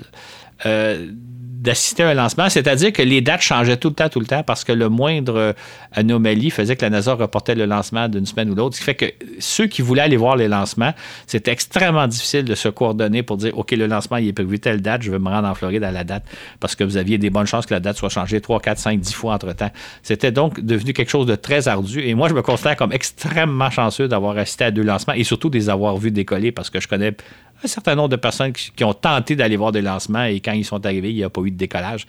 [1.64, 4.42] d'assister à un lancement, c'est-à-dire que les dates changeaient tout le temps, tout le temps,
[4.42, 5.52] parce que le moindre euh,
[5.92, 8.76] anomalie faisait que la NASA reportait le lancement d'une semaine ou l'autre.
[8.76, 9.06] Ce qui fait que
[9.38, 10.92] ceux qui voulaient aller voir les lancements,
[11.26, 14.82] c'était extrêmement difficile de se coordonner pour dire OK, le lancement il est prévu telle
[14.82, 16.24] date, je vais me rendre en Floride à la date,
[16.60, 19.00] parce que vous aviez des bonnes chances que la date soit changée 3, 4, 5,
[19.00, 19.70] 10 fois entre-temps.
[20.02, 22.00] C'était donc devenu quelque chose de très ardu.
[22.00, 25.48] Et moi, je me considère comme extrêmement chanceux d'avoir assisté à deux lancements et surtout
[25.48, 27.16] de les avoir vus décoller parce que je connais
[27.64, 30.64] un certain nombre de personnes qui, ont tenté d'aller voir des lancements et quand ils
[30.64, 32.06] sont arrivés, il n'y a pas eu de décollage.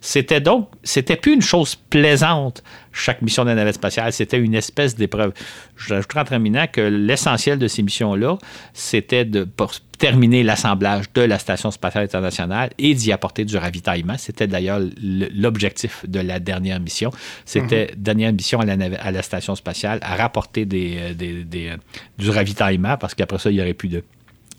[0.00, 4.54] C'était donc, c'était plus une chose plaisante, chaque mission de la navette spatiale, c'était une
[4.54, 5.32] espèce d'épreuve.
[5.76, 8.38] J'ajouterai en terminant que l'essentiel de ces missions-là,
[8.72, 9.46] c'était de
[9.98, 14.16] terminer l'assemblage de la Station spatiale internationale et d'y apporter du ravitaillement.
[14.18, 17.10] C'était d'ailleurs l'objectif de la dernière mission.
[17.44, 18.02] C'était, mhm.
[18.02, 21.76] dernière mission à la, à la, Station spatiale, à rapporter des, euh, euh,
[22.18, 24.02] du ravitaillement, parce qu'après ça, il n'y aurait plus de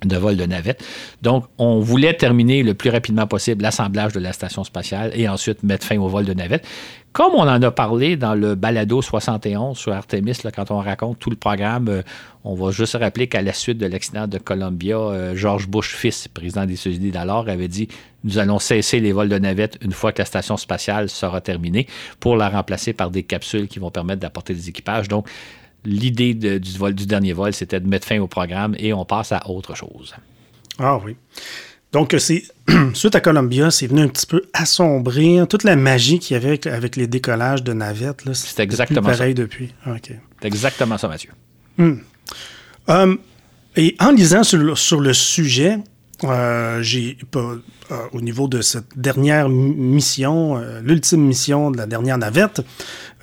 [0.05, 0.83] de vol de navette.
[1.21, 5.63] Donc, on voulait terminer le plus rapidement possible l'assemblage de la station spatiale et ensuite
[5.63, 6.65] mettre fin au vol de navette.
[7.13, 11.31] Comme on en a parlé dans le balado 71 sur Artemis, quand on raconte tout
[11.31, 12.01] le programme, euh,
[12.43, 16.27] on va juste rappeler qu'à la suite de l'accident de Columbia, euh, George Bush fils,
[16.27, 17.87] président des États-Unis d'alors, avait dit
[18.23, 21.87] nous allons cesser les vols de navette une fois que la station spatiale sera terminée
[22.19, 25.07] pour la remplacer par des capsules qui vont permettre d'apporter des équipages.
[25.07, 25.27] Donc,
[25.85, 29.31] l'idée du, vol, du dernier vol, c'était de mettre fin au programme et on passe
[29.31, 30.13] à autre chose.
[30.79, 31.15] Ah oui.
[31.93, 32.43] Donc, c'est
[32.93, 36.49] suite à Columbia, c'est venu un petit peu assombrir toute la magie qu'il y avait
[36.49, 38.25] avec, avec les décollages de navettes.
[38.25, 38.33] là.
[38.33, 39.73] C'est exactement pareil depuis.
[39.85, 39.95] Ah.
[40.03, 41.31] C'est exactement ça, Mathieu.
[42.89, 43.15] Euh,
[43.75, 45.77] et en lisant sur le, sur le sujet,
[46.23, 47.55] euh, j'ai pas-
[47.91, 52.61] euh, au niveau de cette dernière mission, euh, l'ultime mission de la dernière navette,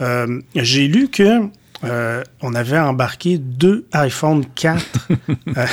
[0.01, 1.40] euh, j'ai lu que
[1.85, 4.83] euh, on avait embarqué deux iPhone 4
[5.57, 5.66] euh,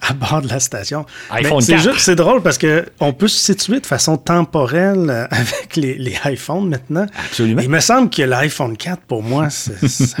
[0.00, 1.06] à bord de la station.
[1.30, 1.82] iPhone c'est 4.
[1.82, 5.94] juste- C'est drôle parce que on peut se situer de façon temporelle euh, avec les,
[5.98, 7.06] les iPhones maintenant.
[7.26, 7.62] Absolument.
[7.62, 9.72] Il me semble que l'iPhone 4, pour moi, ça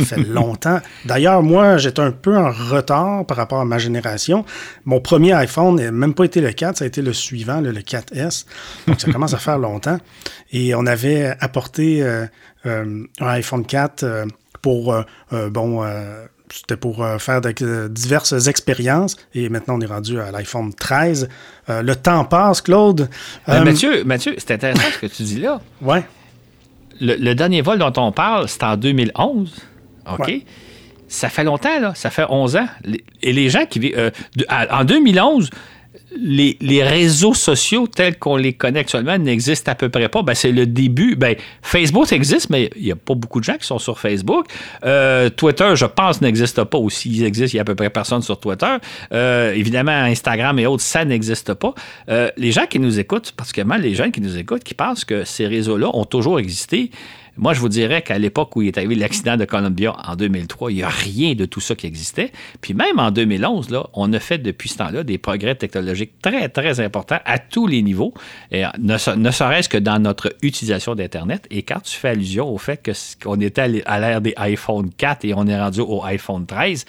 [0.04, 0.80] fait longtemps.
[1.04, 4.44] D'ailleurs, moi, j'étais un peu en retard par rapport à ma génération.
[4.84, 7.70] Mon premier iPhone n'a même pas été le 4, ça a été le suivant, le,
[7.70, 8.44] le 4S.
[8.86, 9.98] Donc, ça commence à faire longtemps.
[10.52, 12.26] Et on avait apporté euh,
[12.64, 14.24] un iPhone 4 euh,
[14.66, 15.02] pour, euh,
[15.32, 15.84] euh, bon...
[15.84, 21.28] euh, c'était pour faire de- diverses expériences et maintenant on est rendu à l'iPhone 13.
[21.68, 23.08] Euh, le temps passe, Claude.
[23.48, 25.60] Mathieu, Mathieu, c'est intéressant ce que tu dis là.
[25.82, 26.04] Ouais.
[27.00, 29.54] Le, le dernier vol dont on parle, c'est en 2011.
[30.12, 30.18] OK?
[30.28, 30.44] Ouais.
[31.08, 31.92] Ça fait longtemps, là.
[31.96, 32.68] Ça fait 11 ans.
[33.22, 34.12] Et les gens qui vivent.
[34.70, 35.50] en 2011,
[36.14, 40.22] les, réseaux sociaux tels qu'on les connaît actuellement n'existent à peu près pas.
[40.22, 41.16] Ben, c'est le début.
[41.16, 44.46] Ben, Facebook existe, mais il n'y a pas beaucoup de gens qui sont sur Facebook.
[44.84, 46.78] Euh, Twitter, je pense, n'existe pas.
[46.78, 48.76] Ou s'il existe, il y a à peu près personne sur Twitter.
[49.12, 51.74] Euh, évidemment, Instagram et autres, ça n'existe pas.
[52.08, 55.24] Euh, les gens qui nous écoutent, particulièrement les jeunes qui nous écoutent, qui pensent que
[55.24, 56.90] ces réseaux-là ont toujours existé,
[57.36, 60.70] moi, je vous dirais qu'à l'époque où il est arrivé l'accident de Columbia en 2003,
[60.72, 62.32] il n'y a rien de tout ça qui existait.
[62.60, 66.48] Puis même en 2011, là, on a fait depuis ce temps-là des progrès technologiques très,
[66.48, 68.14] très importants à tous les niveaux,
[68.50, 71.46] et ne, ne serait-ce que dans notre utilisation d'Internet.
[71.50, 72.90] Et quand tu fais allusion au fait
[73.22, 76.84] qu'on était à l'ère des iPhone 4 et on est rendu au iPhone 13,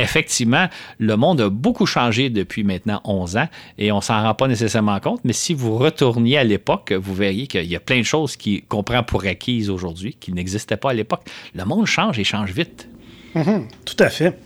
[0.00, 4.48] Effectivement, le monde a beaucoup changé depuis maintenant 11 ans et on s'en rend pas
[4.48, 8.04] nécessairement compte, mais si vous retourniez à l'époque, vous verriez qu'il y a plein de
[8.04, 8.36] choses
[8.68, 11.22] qu'on prend pour acquises aujourd'hui qui n'existaient pas à l'époque.
[11.54, 12.88] Le monde change et change vite.
[13.34, 14.38] Tout à fait.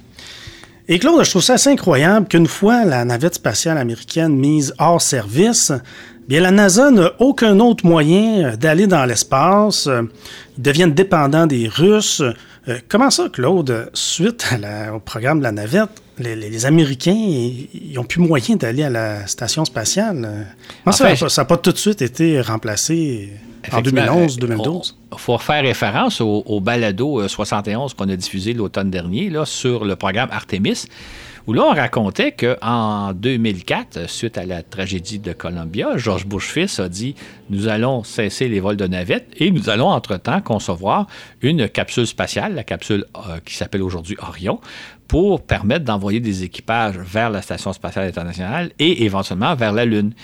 [0.87, 5.01] Et Claude, je trouve ça assez incroyable qu'une fois la navette spatiale américaine mise hors
[5.01, 5.73] service,
[6.29, 9.88] bien la NASA n'a aucun autre moyen d'aller dans l'espace.
[10.59, 12.23] Ils deviennent dépendants des Russes.
[12.68, 16.66] Euh, comment ça, Claude, suite à la- au programme de la navette, les, les- les
[16.66, 20.22] Américains, ils n'ont plus moyen d'aller à la station spatiale?
[20.24, 20.42] Euh,
[20.85, 23.33] Comment ça fait, n'a pas tout de suite été remplacé
[23.70, 24.94] en Effectivement, 2011-2012?
[25.12, 29.44] Il faut faire référence au, au balado euh, 71 qu'on a diffusé l'automne dernier là,
[29.44, 30.85] sur le programme Artemis,
[31.47, 36.81] où là, on racontait qu'en 2004, suite à la tragédie de Columbia, George Bush fils
[36.81, 37.15] a dit
[37.51, 41.07] Nous allons cesser les vols de navettes et nous allons, entre-temps, concevoir
[41.43, 44.59] une capsule spatiale, la capsule euh, qui s'appelle aujourd'hui Orion,
[45.07, 50.15] pour permettre d'envoyer des équipages vers la Station spatiale internationale et éventuellement vers la Lune.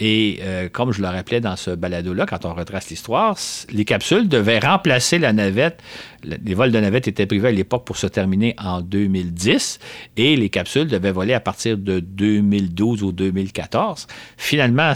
[0.00, 3.36] Et euh, comme je le rappelais dans ce balado-là, quand on retrace l'histoire,
[3.70, 5.82] les capsules devaient remplacer la navette.
[6.24, 9.78] Le- Les vols de navette étaient prévus à l'époque pour se terminer en 2010
[10.16, 14.06] et les capsules devaient voler à partir de 2012 ou 2014.
[14.36, 14.92] Finalement,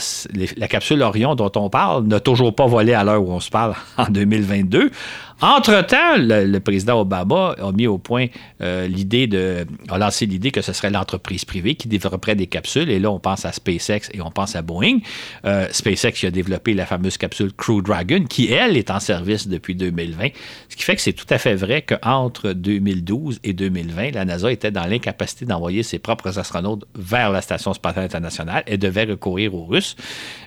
[0.56, 3.50] la capsule Orion dont on parle n'a toujours pas volé à l'heure où on se
[3.50, 4.90] parle en 2022.
[5.40, 8.26] Entre-temps, le, le président Obama a mis au point
[8.62, 9.66] euh, l'idée de.
[9.90, 12.88] a lancé l'idée que ce serait l'entreprise privée qui développerait des capsules.
[12.88, 14.98] Et là, on pense à SpaceX et on pense à Boeing.
[15.44, 19.48] Euh, SpaceX qui a développé la fameuse capsule Crew Dragon, qui, elle, est en service
[19.48, 20.28] depuis 2020.
[20.68, 24.50] Ce qui fait que c'est tout à fait vrai qu'entre 2012 et 2020, la NASA
[24.50, 29.54] était dans l'incapacité d'envoyer ses propres astronautes vers la Station spatiale internationale et devait recourir
[29.54, 29.96] aux Russes.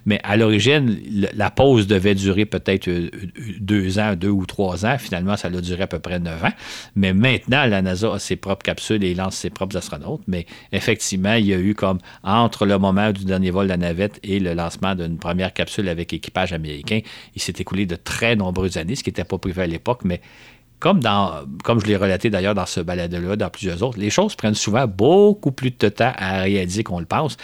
[0.06, 1.00] Mais à l'origine,
[1.34, 3.10] la pause devait durer peut-être euh,
[3.60, 4.98] deux ans, deux ou trois ans.
[4.98, 6.54] Finalement, ça a duré à peu près neuf ans.
[6.96, 10.22] Mais maintenant, la NASA a ses propres capsules et lance ses propres astronautes.
[10.28, 13.78] Mais effectivement, il y a eu comme entre le moment du dernier vol de la
[13.78, 17.00] navette et le lancement d'une première capsule avec équipage américain,
[17.36, 20.02] il s'est écoulé de très nombreuses années, ce qui n'était pas prévu à l'époque.
[20.04, 20.22] Mais
[20.80, 21.32] comme, dans,
[21.66, 25.52] je l'ai relaté d'ailleurs dans ce balade-là, dans plusieurs autres, les choses prennent souvent beaucoup
[25.52, 27.36] plus de temps à réaliser qu'on le pense.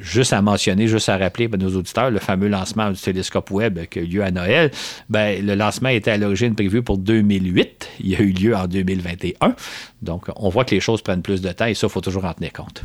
[0.00, 3.86] Juste à mentionner, juste à rappeler à nos auditeurs, le fameux lancement du télescope Webb
[3.86, 4.70] qui a eu lieu à Noël,
[5.08, 7.88] ben, le lancement était à l'origine prévu pour 2008.
[8.00, 9.54] Il a eu lieu en 2021.
[10.02, 12.24] Donc, on voit que les choses prennent plus de temps et ça, il faut toujours
[12.24, 12.84] en tenir compte.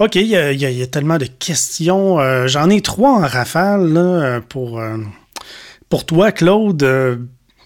[0.00, 2.18] OK, il y, a- tellement de questions.
[2.18, 4.98] Euh, J'en ai trois en rafale euh, pour, euh,
[5.88, 6.82] pour toi, Claude.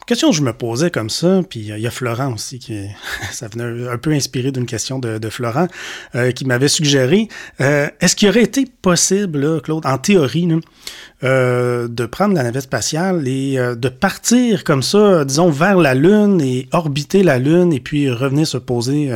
[0.08, 2.80] Euh, Question que je me posais comme ça, puis il y a Florent aussi, qui
[3.32, 5.68] ça venait un peu inspiré d'une question de, Florent,
[6.14, 7.28] euh, qui m'avait suggéré,
[7.60, 10.48] euh, est-ce qu'il aurait été possible, Claude, en théorie,
[11.24, 16.40] euh, de prendre la navette spatiale et de partir comme ça, disons, vers la Lune
[16.40, 19.10] et orbiter la Lune et puis revenir se poser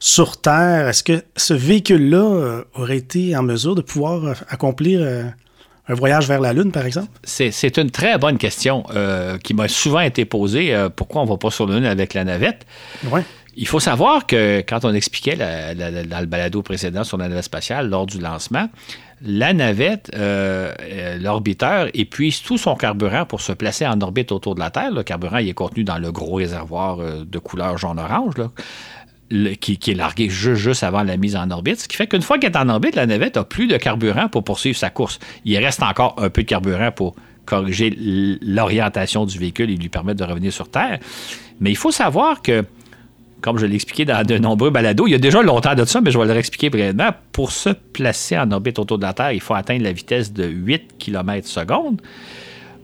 [0.00, 0.88] sur Terre?
[0.88, 5.32] Est-ce que ce véhicule-là aurait été en mesure de pouvoir accomplir
[5.88, 7.08] un voyage vers la Lune, par exemple?
[7.24, 10.74] C'est une très bonne question euh, qui m'a souvent été posée.
[10.74, 12.66] Euh, pourquoi on ne va pas sur la Lune avec la navette?
[13.10, 13.22] Ouais.
[13.56, 17.88] Il faut savoir que quand on expliquait dans le balado précédent sur la navette spatiale
[17.88, 18.68] lors du lancement,
[19.20, 20.72] la navette, euh,
[21.18, 24.92] l'orbiteur, épuise tout son carburant pour se placer en orbite autour de la Terre.
[24.92, 28.34] Le carburant il est contenu dans le gros réservoir de couleur jaune-orange
[29.60, 31.80] qui, est largué juste, avant la mise en orbite.
[31.80, 34.28] Ce qui fait qu'une fois qu'elle est en orbite, la navette n'a plus de carburant
[34.28, 35.18] pour poursuivre sa course.
[35.44, 37.14] Il reste encore un peu de carburant pour
[37.44, 37.94] corriger
[38.42, 40.98] l'orientation du véhicule et lui permettre de revenir sur Terre.
[41.60, 42.64] Mais il faut savoir que,
[43.40, 46.00] comme je l'ai expliqué dans de nombreux balados, il y a déjà longtemps de ça,
[46.00, 47.10] mais je vais le réexpliquer brièvement.
[47.32, 50.46] Pour se placer en orbite autour de la Terre, il faut atteindre la vitesse de
[50.46, 52.00] 8 km secondes.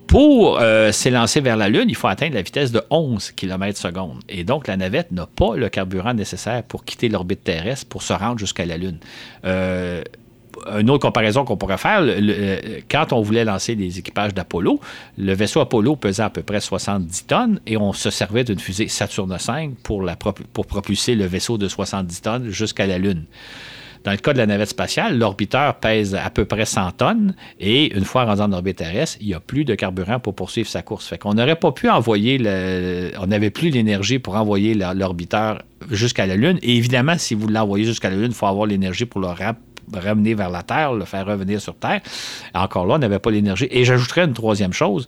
[0.07, 4.21] Pour euh, s'élancer vers la Lune, il faut atteindre la vitesse de 11 km secondes.
[4.29, 8.12] Et donc, la navette n'a pas le carburant nécessaire pour quitter l'orbite terrestre pour se
[8.12, 8.99] rendre jusqu'à la Lune.
[9.45, 10.03] Euh,
[10.79, 12.05] une autre comparaison qu'on pourrait faire,
[12.88, 14.81] quand on voulait lancer des équipages d'Apollo,
[15.19, 18.88] le vaisseau Apollo pesait à peu près 70 tonnes et on se servait d'une fusée
[18.88, 23.25] Saturne V pour propulser le vaisseau de 70 tonnes jusqu'à la Lune.
[24.05, 27.97] Dans le cas de la navette spatiale, l'orbiteur pèse à peu près 100 tonnes et
[27.97, 30.83] une fois rendu en orbite terrestre, il n'y a plus de carburant pour poursuivre sa
[30.83, 31.07] course.
[31.09, 36.27] Fait qu'on n'aurait pas pu envoyer, le, on n'avait plus l'énergie pour envoyer l'orbiteur jusqu'à
[36.27, 36.59] la Lune.
[36.62, 39.29] Et évidemment, si vous l'envoyez jusqu'à la Lune, il faut avoir l'énergie pour le
[39.99, 42.03] ramener vers la Terre, le faire revenir sur Terre.
[42.55, 43.69] Encore là, on n'avait pas l'énergie.
[43.71, 45.07] Et j'ajouterais une troisième chose.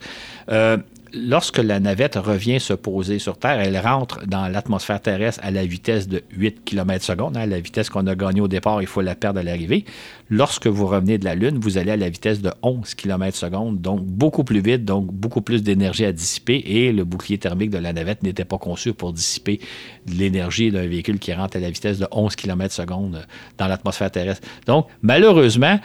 [0.51, 0.79] Euh,
[1.13, 5.65] lorsque la navette revient se poser sur Terre, elle rentre dans l'atmosphère terrestre à la
[5.65, 7.35] vitesse de 8 km secondes.
[7.35, 9.85] La vitesse qu'on a gagnée au départ, il faut la perdre à l'arrivée.
[10.29, 13.81] Lorsque vous revenez de la Lune, vous allez à la vitesse de 11 km secondes,
[13.81, 17.79] donc beaucoup plus vite, donc beaucoup plus d'énergie à dissiper et le bouclier thermique de
[17.79, 19.61] la navette n'était pas conçu pour dissiper
[20.07, 23.27] l'énergie d'un véhicule qui rentre à la vitesse de 11 km secondes
[23.59, 24.47] dans l'atmosphère terrestre.
[24.67, 25.79] Donc, malheureusement,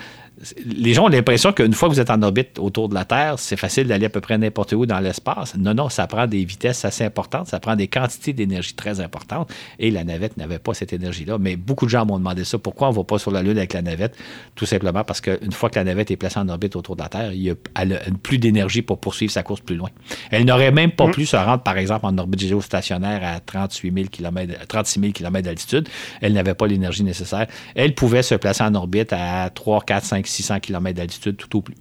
[0.66, 3.36] les gens ont l'impression qu'une fois que vous êtes en orbite autour de la Terre,
[3.38, 5.56] c'est facile d'aller à peu près n'importe où dans l'espace.
[5.58, 9.52] Non, non, ça prend des vitesses assez importantes, ça prend des quantités d'énergie très importantes.
[9.80, 11.38] Et la navette n'avait pas cette énergie-là.
[11.38, 12.58] Mais beaucoup de gens m'ont demandé ça.
[12.58, 14.18] Pourquoi on ne va pas sur la Lune avec la navette?
[14.56, 17.10] Tout simplement parce qu'une fois que la navette est placée en orbite autour de la
[17.10, 19.90] Terre, il y a, elle a plus d'énergie pour poursuivre sa course plus loin.
[20.32, 21.12] Elle n'aurait même pas mm.
[21.12, 25.46] pu se rendre, par exemple, en orbite géostationnaire à 38 000 km, 36 000 km
[25.46, 25.88] d'altitude.
[26.22, 27.48] Elle n'avait pas l'énergie nécessaire.
[27.76, 31.62] Elle pouvait se placer en orbite à 3, 4, 5, 600 km d'altitude tout au
[31.62, 31.76] plus.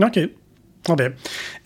[0.00, 0.18] OK.
[0.86, 1.12] Ah ben.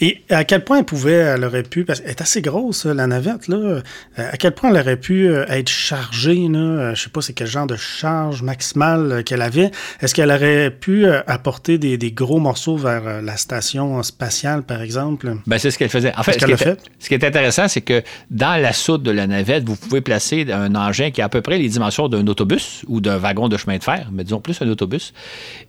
[0.01, 3.07] Et à quel point elle pouvait, elle aurait pu, parce qu'elle est assez grosse, la
[3.07, 3.83] navette, là, euh,
[4.16, 7.33] à quel point elle aurait pu euh, être chargée, là, euh, je sais pas c'est
[7.33, 9.70] quel genre de charge maximale qu'elle avait.
[10.01, 15.37] Est-ce qu'elle aurait pu apporter des, gros morceaux vers la station spatiale, par exemple?
[15.46, 16.12] Ben, c'est ce qu'elle faisait.
[16.16, 19.11] En fait, ce, qui est, ce qui est intéressant, c'est que dans la soute de
[19.11, 22.27] la navette, vous pouvez placer un engin qui a à peu près les dimensions d'un
[22.27, 25.12] autobus ou d'un wagon de chemin de fer, mais disons plus un autobus.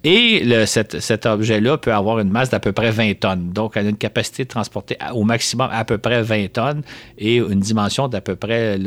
[0.03, 3.32] Et cet objet-là peut avoir une masse d'à peu près 20 tonnes.
[3.35, 6.81] Donc, elle a une capacité de transporter au maximum à peu près 20 tonnes
[7.17, 8.77] et une dimension d'à peu près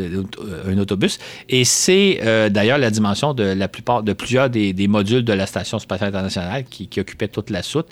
[0.67, 1.19] un autobus.
[1.49, 5.47] Et c'est euh, d'ailleurs la dimension de la plupart, de plusieurs des, modules de la
[5.47, 7.87] Station spatiale internationale qui, occupaient toute la soute.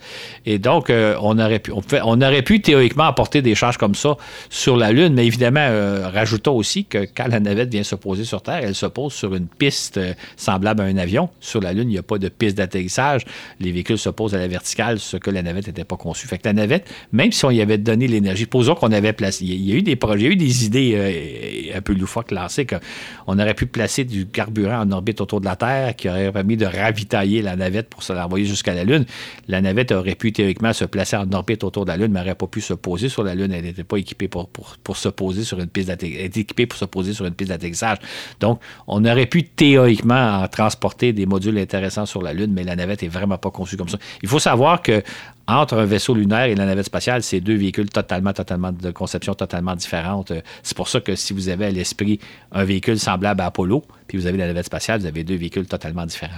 [0.47, 4.17] Et donc, euh, on, aurait pu, on, aurait pu théoriquement apporter des charges comme ça
[4.49, 8.25] sur la Lune, mais évidemment, euh, rajoutons aussi que quand la navette vient se poser
[8.25, 10.01] sur Terre, elle se pose sur une piste
[10.37, 11.29] semblable à un avion.
[11.41, 13.25] Sur la Lune, il n'y a pas de piste d'atterrissage.
[13.61, 16.27] Les véhicules se posent à la verticale, ce que la navette n'était pas conçue.
[16.45, 19.73] La navette, même si on y avait donné l'énergie, posons qu'on avait placé, il y
[19.73, 22.67] a eu des projets, il y a eu des idées euh, un peu loufoques lancées,
[22.67, 26.57] qu'on aurait pu placer du carburant en orbite autour de la Terre qui aurait permis
[26.57, 29.05] de ravitailler la navette pour se l'envoyer jusqu'à la Lune.
[29.49, 32.35] La navette aurait pu théoriquement se placer en orbite autour de la Lune, mais n'aurait
[32.35, 33.53] pas pu se poser sur la Lune.
[33.53, 36.37] Elle n'était pas équipée pour, pour, se poser sur une piste d'atterrissage.
[36.37, 37.99] équipée pour se poser sur une piste d'atterrissage.
[38.41, 43.03] Donc, on aurait pu théoriquement transporter des modules intéressants sur la Lune, mais la navette
[43.03, 43.99] est vraiment pas conçue comme ça.
[44.23, 45.03] Il faut savoir que
[45.47, 49.35] entre un vaisseau lunaire et la navette spatiale, c'est deux véhicules totalement, totalement de conception
[49.35, 50.33] totalement différente.
[50.63, 52.19] C'est pour ça que si vous avez à l'esprit
[52.53, 55.67] un véhicule semblable à Apollo, puis vous avez la navette spatiale, vous avez deux véhicules
[55.67, 56.35] totalement différents.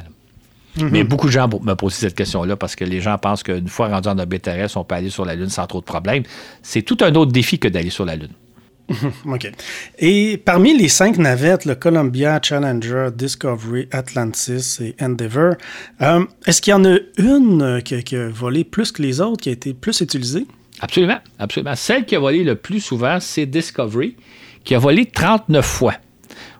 [0.76, 0.88] Mm-hmm.
[0.90, 3.88] Mais beaucoup de gens me posent cette question-là parce que les gens pensent qu'une fois
[3.88, 6.24] rendu en orbite terrestre, on peut aller sur la Lune sans trop de problèmes.
[6.62, 8.32] C'est tout un autre défi que d'aller sur la Lune.
[9.26, 9.50] OK.
[9.98, 15.54] Et parmi les cinq navettes, le Columbia, Challenger, Discovery, Atlantis et Endeavour,
[16.02, 19.48] euh, est-ce qu'il y en a une qui, a volé plus que les autres, qui
[19.48, 20.46] a été plus utilisée?
[20.80, 21.74] Absolument, absolument.
[21.74, 24.16] Celle qui a volé le plus souvent, c'est Discovery,
[24.64, 25.94] qui a volé 39 fois.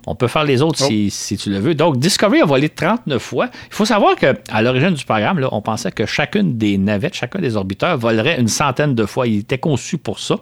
[0.07, 1.75] On peut faire les autres si, si, tu le veux.
[1.75, 3.51] Donc, Discovery a volé 39 fois.
[3.69, 7.41] Il faut savoir qu'à l'origine du programme, là, on pensait que chacune des navettes, chacun
[7.41, 9.27] des orbiteurs volerait une centaine de fois.
[9.27, 10.37] Il était conçu pour ça.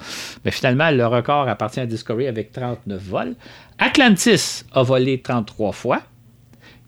[0.45, 3.35] Mais finalement, le record appartient à Discovery avec 39 vols.
[3.79, 6.03] Atlantis a volé 33 fois.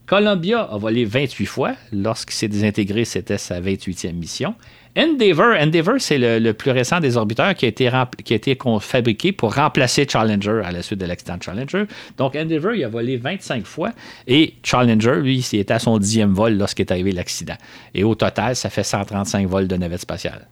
[0.07, 1.73] Columbia a volé 28 fois.
[1.93, 4.55] Lorsqu'il s'est désintégré, c'était sa 28e mission.
[4.97, 7.91] Endeavour, Endeavour c'est le, plus récent des orbiteurs qui a été,
[8.25, 11.85] qui a été fabriqué pour remplacer Challenger à la suite de l'accident de Challenger.
[12.17, 13.91] Donc, Endeavour, il a volé 25 fois
[14.27, 17.57] et Challenger, lui, il était à son dixième vol lorsqu'est arrivé l'accident.
[17.95, 20.47] Et au total, ça fait 135 vols de navette spatiale.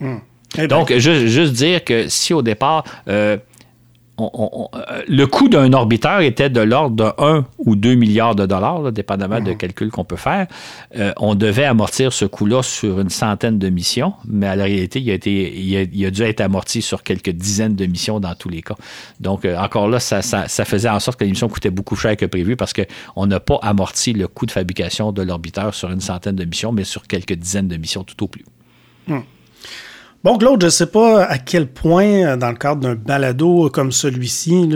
[0.00, 0.18] Hmm.
[0.58, 0.98] Eh Donc, ben.
[0.98, 3.36] juste, juste, dire que si au départ, euh,
[4.20, 8.92] euh, le coût d'un orbiteur était de l'ordre de 1 ou 2 milliards de dollars,
[8.92, 9.56] dépendamment de mhm.
[9.56, 10.46] calculs qu'on peut faire.
[10.96, 15.00] Euh, on devait amortir ce coût-là sur une centaine de missions, mais à la réalité,
[15.00, 18.48] il a, été, il a, dû être amorti sur quelques dizaines de missions dans tous
[18.48, 18.76] les cas.
[19.20, 22.56] Donc, euh, encore là, ça, faisait en sorte que l'émission coûtait beaucoup cher que prévu
[22.56, 26.44] parce qu'on n'a pas amorti le coût de fabrication de l'orbiteur sur une centaine de
[26.44, 28.44] missions, mais sur quelques dizaines de missions tout au plus.
[30.22, 33.90] Bon, Claude, je ne sais pas à quel point, dans le cadre d'un balado comme
[33.90, 34.70] celui-ci,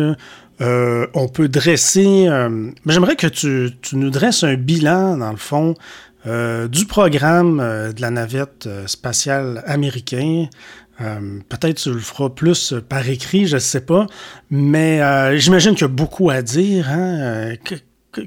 [0.62, 2.26] euh, on peut dresser.
[2.28, 5.74] Euh, mais j'aimerais que tu, nous dresses un bilan, dans le fond,
[6.26, 10.48] euh, du programme de la navette spatiale américaine.
[10.98, 14.06] Peut-être tu le feras plus par écrit, je ne sais pas.
[14.48, 15.00] Mais
[15.38, 16.88] j'imagine qu'il y a beaucoup à dire.
[16.88, 17.56] Hein?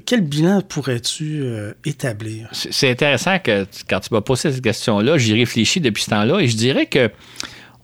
[0.04, 2.48] Quel bilan pourrais-tu euh, établir?
[2.52, 6.48] C'est intéressant que quand tu m'as posé cette question-là, j'y réfléchis depuis ce temps-là et
[6.48, 7.10] je dirais que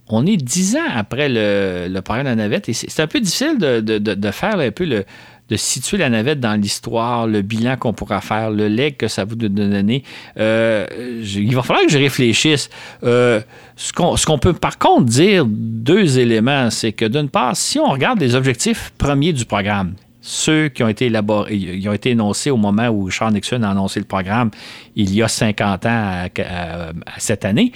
[0.08, 3.20] on est dix ans après le, le programme de la navette et c'est un peu
[3.20, 5.04] difficile de, faire un peu le,
[5.48, 9.24] de situer la navette dans l'histoire, le bilan qu'on pourra faire, le leg que ça
[9.24, 10.02] vous donner.
[10.38, 10.86] Euh,
[11.22, 12.68] il va falloir que je réfléchisse.
[13.02, 13.40] Euh,
[13.76, 18.20] ce qu'on peut par contre dire, deux éléments, c'est que d'une part, si on regarde
[18.20, 19.94] les objectifs premiers du programme,
[20.26, 23.68] ceux qui ont été élaborés, ils ont été énoncés au moment où Charles Nixon a
[23.68, 24.50] annoncé le programme
[24.96, 27.72] il y a 50 ans à cette année.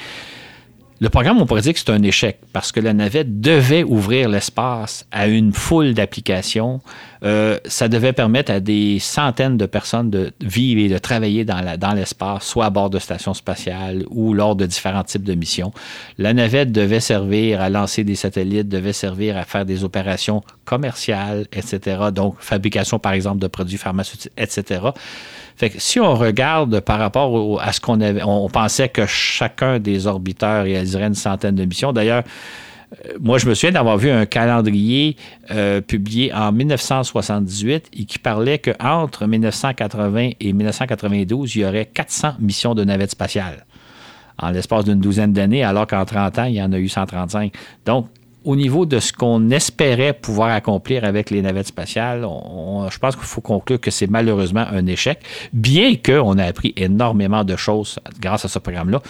[1.00, 4.28] Le programme, on pourrait dire que c'est un échec parce que la navette devait ouvrir
[4.28, 6.80] l'espace à une foule d'applications.
[7.22, 11.94] Euh, ça devait permettre à des centaines de personnes de vivre et de travailler dans,
[11.94, 15.72] l'espace, soit à bord de stations spatiales ou lors de différents types de missions.
[16.18, 21.46] La navette devait servir à lancer des satellites, devait servir à faire des opérations commerciales,
[21.52, 22.06] etc.
[22.12, 24.80] Donc, fabrication, par exemple, de produits pharmaceutiques, etc.
[25.58, 29.80] Fait que si on regarde par rapport à ce qu'on avait, on pensait que chacun
[29.80, 31.92] des orbiteurs réaliserait une centaine de missions.
[31.92, 32.22] D'ailleurs,
[32.92, 35.16] euh, moi, je me souviens d'avoir vu un calendrier
[35.50, 42.34] euh, publié en 1978 et qui parlait qu'entre 1980 et 1992, il y aurait 400
[42.38, 43.66] missions de navettes spatiales
[44.40, 47.52] en l'espace d'une douzaine d'années, alors qu'en 30 ans, il y en a eu 135.
[47.84, 48.06] Donc,
[48.48, 53.26] au niveau de ce qu'on espérait pouvoir accomplir avec les navettes spatiales, je pense qu'il
[53.26, 55.20] faut conclure que c'est malheureusement un échec,
[55.52, 59.02] bien qu'on ait appris énormément de choses grâce à ce programme-là.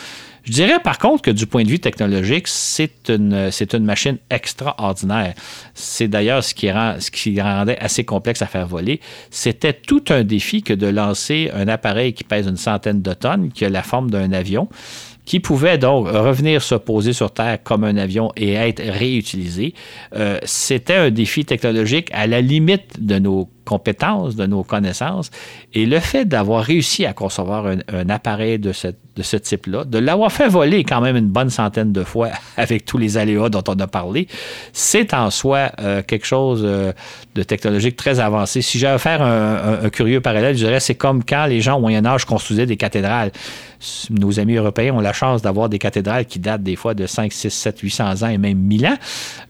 [0.43, 5.35] Je dirais par contre que du point de vue technologique, c'est une, machine extraordinaire.
[5.73, 9.01] C'est d'ailleurs ce qui rendait assez complexe à faire voler.
[9.31, 13.53] C'était tout un défi que de lancer un appareil qui pèse une centaine de tonnes,
[13.53, 14.69] qui a la forme d'un avion
[15.29, 19.75] qui pouvait donc revenir se poser sur Terre comme un avion et être réutilisé.
[20.17, 25.31] Euh, c'était un défi technologique à la limite de nos compétences, de nos connaissances.
[25.75, 28.73] Et le fait d'avoir réussi à concevoir un, appareil de,
[29.19, 32.85] de ce type-là, de l'avoir fait voler quand même une bonne centaine de fois avec
[32.85, 34.29] tous les aléas dont on a parlé,
[34.73, 36.93] c'est en soi euh, quelque chose euh,
[37.35, 38.63] de technologique très avancé.
[38.63, 41.81] Si j'avais à faire un, curieux parallèle, je dirais c'est comme quand les gens au
[41.81, 43.33] Moyen Âge construisaient des cathédrales.
[44.11, 47.33] Nos amis européens ont la chance d'avoir des cathédrales qui datent des fois de 5,
[47.33, 48.97] 6, 7, 800 ans et même 1000 ans.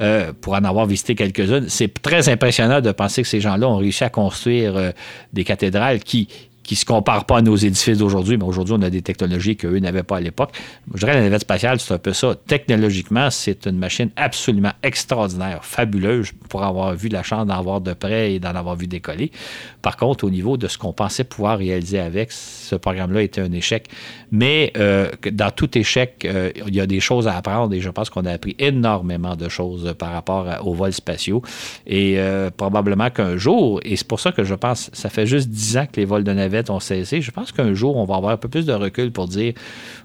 [0.01, 3.77] Euh, pour en avoir visité quelques-unes, c'est très impressionnant de penser que ces gens-là ont
[3.77, 4.93] réussi à construire
[5.33, 6.29] des cathédrales qui,
[6.69, 9.57] qui ne se comparent pas à nos édifices d'aujourd'hui, mais aujourd'hui, on a des technologies
[9.57, 10.51] qu'eux n'avaient pas à l'époque.
[10.93, 12.35] Je dirais la navette spatiale, c'est un peu ça.
[12.47, 17.95] Technologiquement, c'est une machine absolument extraordinaire, fabuleuse, pour avoir vu la chance d'en voir de
[17.95, 19.33] près et d'en avoir vu décoller.
[19.81, 23.53] Par contre, au niveau de ce qu'on pensait pouvoir réaliser avec, ce programme-là était un
[23.53, 23.89] échec.
[24.31, 27.89] Mais euh, dans tout échec, euh, il y a des choses à apprendre et je
[27.89, 31.41] pense qu'on a appris énormément de choses par rapport aux vols spatiaux.
[31.87, 35.49] Et euh, probablement qu'un jour, et c'est pour ça que je pense, ça fait juste
[35.49, 37.21] dix ans que les vols de navette ont cessé.
[37.21, 39.55] Je pense qu'un jour, on va avoir un peu plus de recul pour dire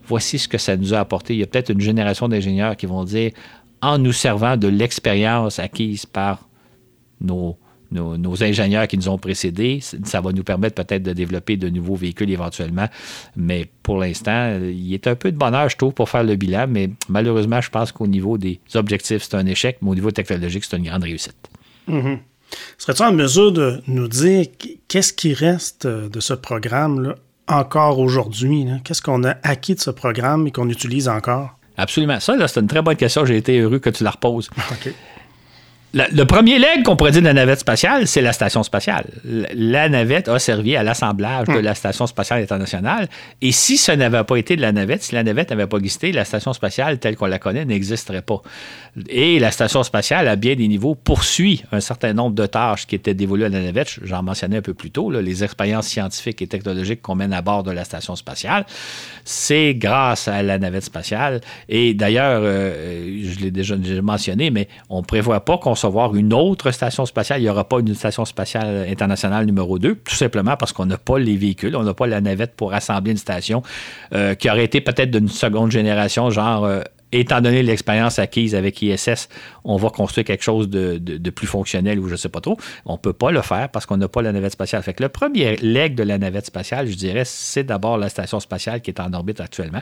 [0.06, 1.34] voici ce que ça nous a apporté.
[1.34, 3.32] Il y a peut-être une génération d'ingénieurs qui vont dire
[3.82, 6.48] en nous servant de l'expérience acquise par
[7.20, 7.58] nos,
[8.42, 9.80] ingénieurs qui nous ont précédés.
[9.82, 12.88] Ça va nous permettre peut-être de développer de nouveaux véhicules éventuellement.
[13.36, 16.66] Mais pour l'instant, il est un peu de bonheur, je trouve, pour faire le bilan.
[16.70, 19.78] Mais malheureusement, je pense qu'au niveau des objectifs, c'est un échec.
[19.82, 21.50] Mais au niveau technologique, c'est une grande réussite.
[21.90, 22.20] Mm-hmm.
[22.78, 24.46] Serais-tu en mesure de nous dire
[24.88, 27.16] qu'est-ce qui reste de ce programme-là
[27.48, 28.66] encore aujourd'hui?
[28.84, 31.58] Qu'est-ce qu'on a acquis de ce programme et qu'on utilise encore?
[31.78, 32.20] Absolument.
[32.20, 33.26] Ça, c'est une très bonne question.
[33.26, 34.50] J'ai été heureux que tu la reposes.
[35.94, 39.06] le premier leg qu'on pourrait dire de la navette spatiale, c'est la station spatiale.
[39.54, 41.64] La navette a servi à l'assemblage de hmm.
[41.64, 43.08] la station spatiale internationale.
[43.42, 46.12] Et si ce n'avait pas été de la navette, si la navette n'avait pas existé,
[46.12, 48.42] la station spatiale telle qu'on la connaît n'existerait pas.
[49.10, 52.96] Et la station spatiale, à bien des niveaux, poursuit un certain nombre de tâches qui
[52.96, 54.00] étaient dévolues à la navette.
[54.04, 57.64] J'en mentionnais un peu plus tôt, les expériences scientifiques et technologiques qu'on mène à bord
[57.64, 58.66] de la station spatiale.
[59.26, 61.42] C'est grâce à la navette spatiale.
[61.70, 66.72] Et d'ailleurs, euh, je l'ai déjà, mentionné, mais on ne prévoit pas concevoir une autre
[66.72, 67.42] station spatiale.
[67.42, 70.98] Il n'y aura pas une station spatiale internationale numéro 2, tout simplement parce qu'on n'a
[70.98, 73.64] pas les véhicules, on n'a pas la navette pour assembler une station
[74.14, 76.82] euh, qui aurait été peut-être d'une seconde génération, genre euh,
[77.20, 79.30] étant donné l'expérience acquise avec ISS,
[79.64, 82.58] on va construire quelque chose de, plus fonctionnel ou je ne sais pas trop.
[82.86, 84.84] On ne peut pas le faire parce qu'on n'a pas la navette spatiale.
[84.84, 88.40] Fait que le premier leg de la navette spatiale, je dirais, c'est d'abord la station
[88.40, 89.82] spatiale qui est en orbite actuellement.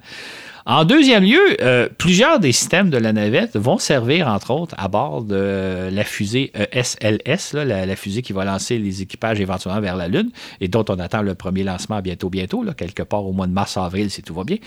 [0.66, 4.88] En deuxième lieu, euh, plusieurs des systèmes de la navette vont servir, entre autres, à
[4.88, 10.08] bord de la fusée SLS, la, fusée qui va lancer les équipages éventuellement vers la
[10.08, 10.30] Lune
[10.60, 14.12] et dont on attend le premier lancement bientôt, bientôt, quelque part au mois de mars-avril,
[14.12, 14.58] si tout va bien.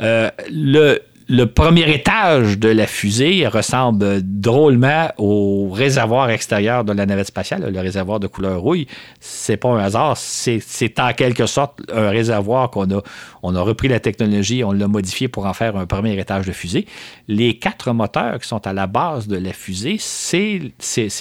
[0.00, 1.00] Euh, le
[1.32, 7.72] le premier étage de la fusée ressemble drôlement au réservoir extérieur de la navette spatiale,
[7.72, 8.86] le réservoir de couleur rouille.
[9.18, 13.00] C'est pas un hasard, c'est en quelque sorte un réservoir qu'on a,
[13.42, 16.52] on a repris la technologie, on l'a modifié pour en faire un premier étage de
[16.52, 16.84] fusée.
[17.28, 20.60] Les quatre moteurs qui sont à la base de la fusée, c'est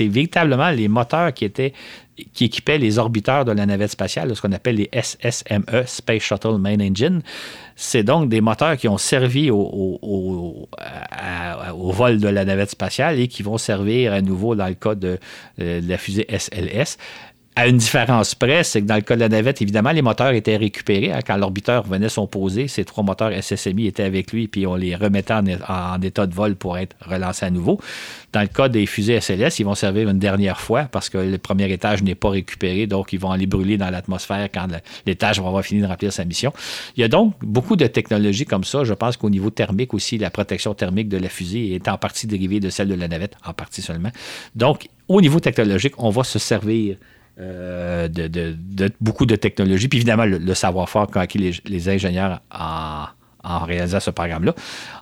[0.01, 1.71] véritablement les moteurs qui étaient
[2.33, 6.57] qui équipaient les orbiteurs de la navette spatiale, ce qu'on appelle les SSME, Space Shuttle
[6.59, 7.21] Main Engine.
[7.75, 10.67] C'est donc des moteurs qui ont servi au,
[11.73, 15.17] vol de la navette spatiale et qui vont servir à nouveau dans le cas de,
[15.59, 16.97] euh, de la fusée SLS
[17.53, 20.31] à une différence près, c'est que dans le cas de la navette, évidemment, les moteurs
[20.31, 21.11] étaient récupérés.
[21.11, 24.95] Hein, quand l'orbiteur venait s'opposer, ces trois moteurs SSMI étaient avec lui, puis on les
[24.95, 27.79] remettait en, état de vol pour être relancés à nouveau.
[28.31, 31.37] Dans le cas des fusées SLS, ils vont servir une dernière fois parce que le
[31.37, 34.67] premier étage n'est pas récupéré, donc ils vont aller brûler dans l'atmosphère quand
[35.05, 36.53] l'étage va avoir fini de remplir sa mission.
[36.95, 38.85] Il y a donc beaucoup de technologies comme ça.
[38.85, 42.27] Je pense qu'au niveau thermique aussi, la protection thermique de la fusée est en partie
[42.27, 44.11] dérivée de celle de la navette, en partie seulement.
[44.55, 46.95] Donc, au niveau technologique, on va se servir
[47.41, 53.99] euh, de, beaucoup de technologies, puis évidemment le, savoir-faire qu'ont acquis les, ingénieurs en, réalisant
[53.99, 54.53] ce programme-là.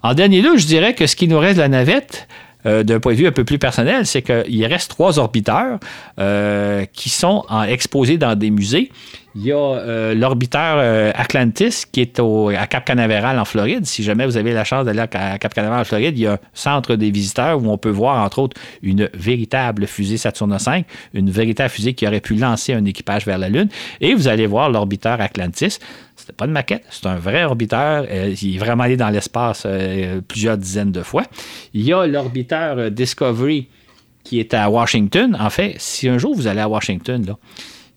[0.03, 2.27] En dernier lieu, je dirais que ce qui nous reste de la navette,
[2.65, 5.79] euh, d'un point de vue un peu plus personnel, c'est qu'il reste trois orbiteurs
[6.19, 8.91] euh, qui sont exposés dans des musées.
[9.35, 13.85] Il y a euh, l'orbiteur euh, Atlantis qui est à Cap Canaveral en Floride.
[13.85, 16.33] Si jamais vous avez la chance d'aller à Cap Canaveral en Floride, il y a
[16.33, 20.85] un centre des visiteurs où on peut voir entre autres une véritable fusée Saturne V,
[21.13, 23.69] une véritable fusée qui aurait pu lancer un équipage vers la Lune.
[24.01, 25.79] Et vous allez voir l'orbiteur Atlantis.
[26.15, 28.05] C'était pas de maquette, c'est un vrai orbiteur.
[28.09, 29.65] Euh, il est vraiment allé dans l'espace
[30.27, 31.23] plusieurs dizaines de fois.
[31.73, 33.67] Il y a l'orbiteur Discovery
[34.23, 35.37] qui est à Washington.
[35.39, 37.37] En fait, si un jour vous allez à Washington, là,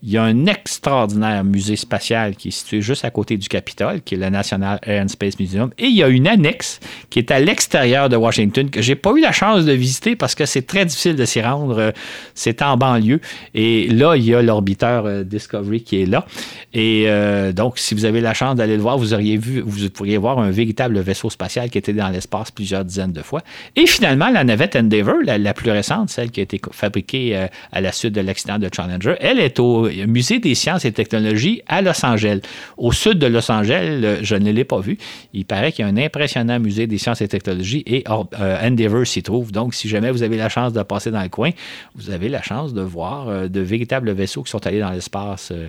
[0.02, 4.02] il y a un extraordinaire musée spatial qui est situé juste à côté du Capitole,
[4.02, 5.70] qui est le National Air and Space Museum.
[5.78, 9.12] Et il y a une annexe qui est à l'extérieur de Washington que j'ai pas
[9.12, 11.92] eu la chance de visiter parce que c'est très difficile de s'y rendre.
[12.34, 13.20] C'est en banlieue.
[13.54, 16.26] Et là, il y a l'orbiteur euh, Discovery qui est là.
[16.74, 19.88] Et euh, donc, si vous avez la chance d'aller le voir, vous auriez vu, vous
[19.90, 23.42] pourriez voir un véritable vaisseau spatial qui était dans l'espace plusieurs dizaines de fois.
[23.76, 27.80] Et finalement, la navette Endeavour, la, plus récente, celle qui a été fabriquée euh, à
[27.80, 31.82] la suite de l'accident de Challenger, elle est au Musée des sciences et technologies à
[31.82, 32.40] Los Angeles.
[32.76, 34.98] Au sud de Los Angeles, je ne l'ai pas vu.
[35.32, 39.06] Il paraît qu'il y a un impressionnant musée des sciences et technologies et euh, Endeavour
[39.06, 39.52] s'y trouve.
[39.52, 41.50] Donc, si jamais vous avez la chance de passer dans le coin,
[41.94, 45.50] vous avez la chance de voir euh, de véritables vaisseaux qui sont allés dans l'espace
[45.52, 45.68] euh,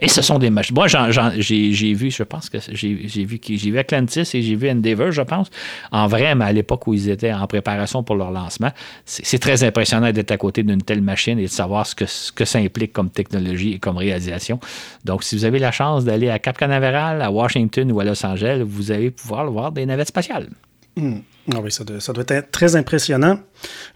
[0.00, 0.74] et ce sont des machines.
[0.74, 5.10] Moi, j'ai vu, je pense que j'ai vu, j'ai vu Atlantis et j'ai vu Endeavour,
[5.10, 5.48] je pense,
[5.90, 8.70] en vrai, mais à l'époque où ils étaient en préparation pour leur lancement.
[9.04, 12.58] C'est très impressionnant d'être à côté d'une telle machine et de savoir ce que, ça
[12.58, 14.60] implique comme technologie et comme réalisation.
[15.04, 18.24] Donc, si vous avez la chance d'aller à Cap Canaveral, à Washington ou à Los
[18.24, 20.48] Angeles, vous allez pouvoir voir des navettes spatiales.
[20.96, 21.18] Hmm.
[21.54, 23.38] Ah oui, ça doit, ça doit, être très impressionnant.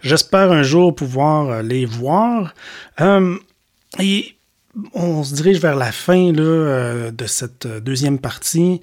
[0.01, 2.53] J'espère un jour pouvoir euh, les voir.
[3.01, 3.35] Euh,
[3.99, 4.35] et
[4.93, 8.81] on se dirige vers la fin là, euh, de cette euh, deuxième partie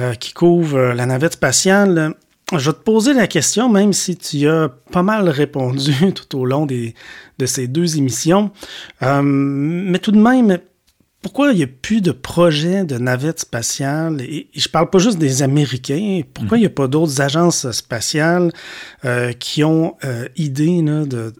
[0.00, 2.14] euh, qui couvre la navette spatiale.
[2.52, 6.38] je vais te poser la question, même si tu y as pas mal répondu tout
[6.38, 6.94] au long des,
[7.38, 8.50] de ces deux émissions.
[9.00, 10.58] Mais tout de même,
[11.22, 14.20] pourquoi il n'y a plus de projets de navettes spatiales?
[14.22, 16.20] Et, je parle pas juste des Américains.
[16.32, 18.52] Pourquoi il n'y a pas d'autres agences spatiales
[19.38, 19.96] qui ont
[20.36, 21.32] idée de,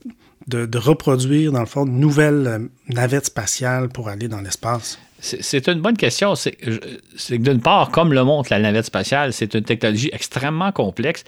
[0.46, 4.98] de, reproduire, dans le fond, de nouvelles navettes spatiales pour aller dans l'espace?
[5.18, 6.34] C'est une bonne question.
[6.34, 11.24] C'est que d'une part, comme le montre la navette spatiale, c'est une technologie extrêmement complexe.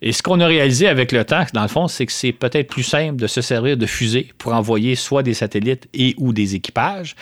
[0.00, 2.68] Et ce qu'on a réalisé avec le temps, dans le fond, c'est que c'est peut-être
[2.68, 6.54] plus simple de se servir de fusées pour envoyer soit des satellites et ou des
[6.54, 7.16] équipages.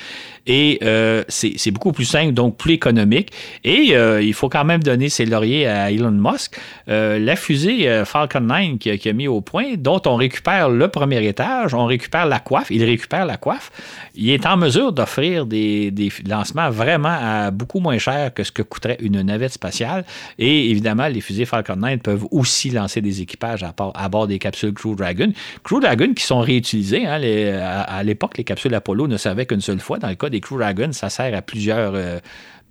[0.47, 3.33] Et euh, c'est beaucoup plus simple, donc plus économique.
[3.65, 6.61] Et euh, il faut quand même donner ses lauriers à Elon Musk.
[6.89, 11.27] Euh, la fusée Falcon 9 qui, a mis au point, dont on récupère le premier
[11.27, 13.73] étage, on récupère la coiffe, il récupère la coiffe.
[14.15, 18.53] Il est en mesure d'offrir des, des, lancements vraiment à beaucoup moins cher que ce
[18.53, 20.05] que coûterait une navette spatiale.
[20.39, 24.73] Et évidemment, les fusées Falcon 9 peuvent aussi lancer des équipages à, bord des capsules
[24.73, 25.33] Crew Dragon.
[25.63, 27.07] Crew Dragon qui sont réutilisées.
[27.07, 29.99] Hein, à, l'époque, les capsules Apollo ne servaient qu'une seule fois.
[29.99, 31.95] Dans le cas des Crew Dragon, ça sert à plusieurs.
[31.95, 32.19] Euh,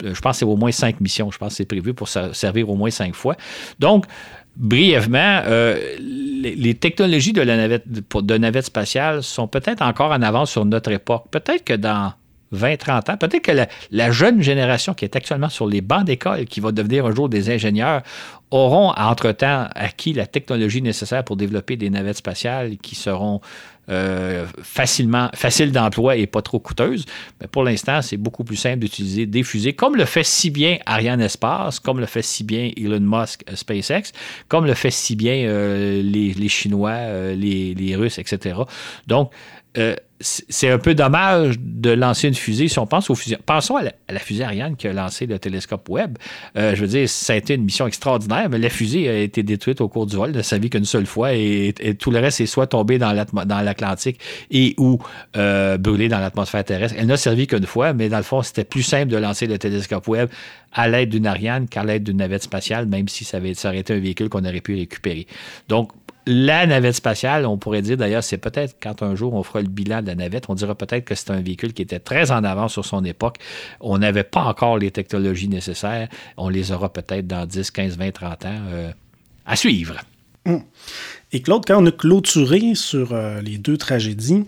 [0.03, 1.31] je pense que c'est au moins cinq missions.
[1.31, 3.35] Je pense que c'est prévu pour servir au moins cinq fois.
[3.79, 4.05] Donc,
[4.55, 10.51] brièvement, euh, les, technologies de la navette, de navette spatiale sont peut-être encore en avance
[10.51, 11.25] sur notre époque.
[11.31, 12.13] Peut-être que dans
[12.51, 13.17] 20, 30 ans.
[13.17, 13.51] Peut-être que
[13.91, 17.29] la, jeune génération qui est actuellement sur les bancs d'école, qui va devenir un jour
[17.29, 18.01] des ingénieurs,
[18.51, 23.41] auront entre-temps acquis la technologie nécessaire pour développer des navettes spatiales qui seront
[23.89, 27.05] euh, facilement, faciles d'emploi et pas trop coûteuses.
[27.39, 30.77] Mais pour l'instant, c'est beaucoup plus simple d'utiliser des fusées, comme le fait si bien
[30.85, 34.11] Ariane Espace, comme le fait si bien Elon Musk euh, SpaceX,
[34.47, 38.55] comme le fait si bien euh, les, Chinois, les, les, Russes, etc.
[39.07, 39.31] Donc,
[40.21, 42.69] c'est un peu dommage de lancer une fusée.
[42.69, 45.89] Si on pense aux fusées, pensons à la, fusée Ariane qui a lancé le télescope
[45.89, 46.17] Webb.
[46.57, 49.43] Euh, je veux dire, ça a été une mission extraordinaire, mais la fusée a été
[49.43, 52.39] détruite au cours du vol, ne sa vie qu'une seule fois, et, tout le reste
[52.39, 54.19] est soit tombé dans l'Atlantique
[54.51, 54.99] et ou
[55.35, 56.95] euh, brûlé dans l'atmosphère terrestre.
[56.97, 59.57] Elle n'a servi qu'une fois, mais dans le fond, c'était plus simple de lancer le
[59.57, 60.29] télescope Webb
[60.71, 63.79] à l'aide d'une Ariane qu'à l'aide d'une navette spatiale, même si ça, avait, ça aurait
[63.79, 65.27] été un véhicule qu'on aurait pu récupérer.
[65.67, 65.91] Donc,
[66.27, 69.67] la navette spatiale, on pourrait dire d'ailleurs, c'est peut-être quand un jour on fera le
[69.67, 72.43] bilan de la navette, on dira peut-être que c'est un véhicule qui était très en
[72.43, 73.37] avance sur son époque.
[73.79, 76.07] On n'avait pas encore les technologies nécessaires.
[76.37, 78.91] On les aura peut-être dans 10, 15, 20, 30 ans euh,
[79.45, 79.95] à suivre.
[80.45, 80.63] Hum.
[81.31, 84.45] Et Claude, quand on a clôturé sur euh, les deux tragédies,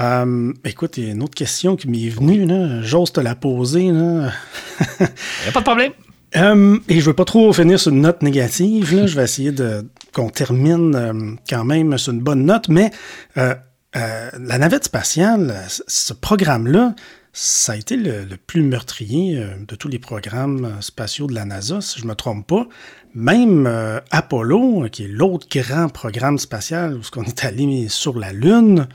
[0.00, 2.46] euh, écoute, il y a une autre question qui m'est venue,
[2.82, 3.82] j'ose te la poser.
[3.82, 3.98] Il n'y
[5.48, 5.92] a pas de problème.
[6.36, 8.94] Euh, et je veux pas trop finir sur une note négative.
[8.94, 9.06] Là.
[9.06, 9.86] Je vais essayer de
[10.18, 12.68] qu'on termine euh, quand même sur une bonne note.
[12.68, 12.90] Mais
[13.36, 13.54] euh,
[13.94, 16.94] la navette spatiale, ce programme-là,
[17.32, 22.00] ça a été le, plus meurtrier de tous les programmes spatiaux de la NASA, si
[22.00, 22.66] je ne me trompe pas.
[23.14, 23.66] Même
[24.10, 28.88] Apollo, qui est l'autre grand programme spatial où on est allé sur la Lune,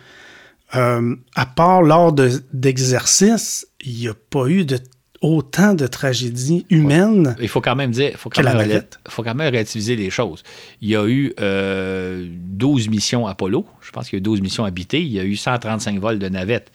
[0.71, 4.77] à part lors d'exercices, il n'y a pas eu de
[5.23, 7.35] autant de tragédies humaines.
[7.41, 10.43] Il faut quand même dire, faut quand, même, faut quand même relativiser les choses.
[10.81, 13.65] Il y a eu euh, 12 missions Apollo.
[13.81, 15.01] Je pense qu'il y a eu 12 missions habitées.
[15.01, 16.73] Il y a eu 135 vols de navettes.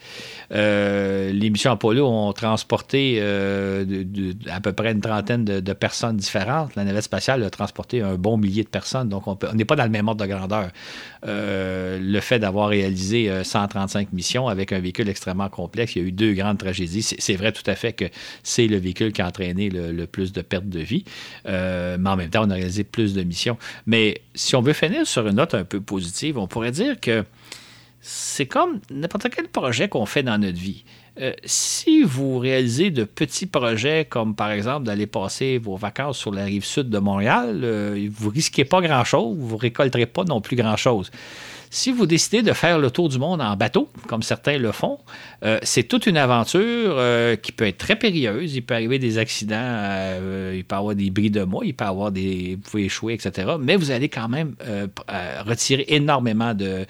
[0.53, 3.85] Euh, les missions Apollo ont transporté euh,
[4.51, 6.75] à peu près une trentaine de, personnes différentes.
[6.75, 9.11] La navette spatiale a transporté un bon millier de personnes.
[9.11, 10.71] Donc, on n'est pas dans le même ordre de grandeur.
[11.27, 16.09] Euh, le fait d'avoir réalisé 135 missions avec un véhicule extrêmement complexe, il y a
[16.09, 17.03] eu deux grandes tragédies.
[17.03, 18.05] C'est vrai tout à fait que
[18.43, 21.05] c'est le véhicule qui a entraîné le, plus de pertes de vie.
[21.45, 23.59] mais en même temps, on a réalisé plus de missions.
[23.87, 27.25] Mais si on veut finir sur une note un peu positive, on pourrait dire que
[28.01, 30.85] c'est comme n'importe quel projet qu'on fait dans notre vie.
[31.21, 36.33] Euh, si vous réalisez de petits projets comme par exemple d'aller passer vos vacances sur
[36.33, 40.55] la rive sud de Montréal, euh, vous risquez pas grand-chose, vous récolterez pas non plus
[40.55, 41.11] grand-chose.
[41.71, 44.99] Si vous décidez de faire le tour du monde en bateau, comme certains le font,
[45.45, 48.55] euh, c'est toute une aventure euh, qui peut être très périlleuse.
[48.55, 51.75] Il peut arriver des accidents, euh, il peut y avoir des bris de mois, il
[51.75, 52.57] peut y avoir des.
[52.57, 53.53] Vous pouvez échouer, etc.
[53.61, 54.55] Mais vous allez quand même
[55.47, 56.87] retirer énormément de,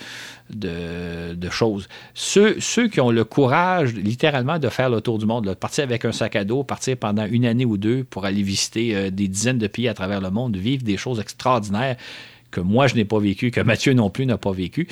[1.51, 1.89] choses.
[2.15, 5.85] Ceux, ceux, qui ont le courage, littéralement, de faire le tour du monde, de partir
[5.85, 9.29] avec un sac à dos, partir pendant une année ou deux pour aller visiter des
[9.29, 11.97] dizaines de pays à travers le monde, vivre des choses extraordinaires
[12.51, 14.89] que moi, je n'ai pas vécu, que Mathieu non plus n'a pas vécu.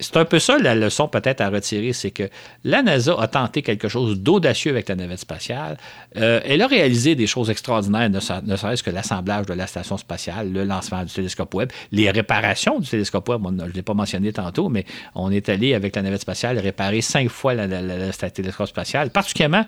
[0.00, 2.28] c'est un peu ça la leçon peut-être à retirer, c'est que
[2.62, 5.76] la NASA a tenté quelque chose d'audacieux avec la navette spatiale.
[6.16, 10.52] Euh, elle a réalisé des choses extraordinaires, ne, serait-ce que l'assemblage de la station spatiale,
[10.52, 13.42] le lancement du télescope Webb, les réparations du télescope Webb.
[13.44, 17.00] je ne l'ai pas mentionné tantôt, mais on est allé avec la navette spatiale réparer
[17.00, 19.64] cinq fois le télescope spatial, particulièrement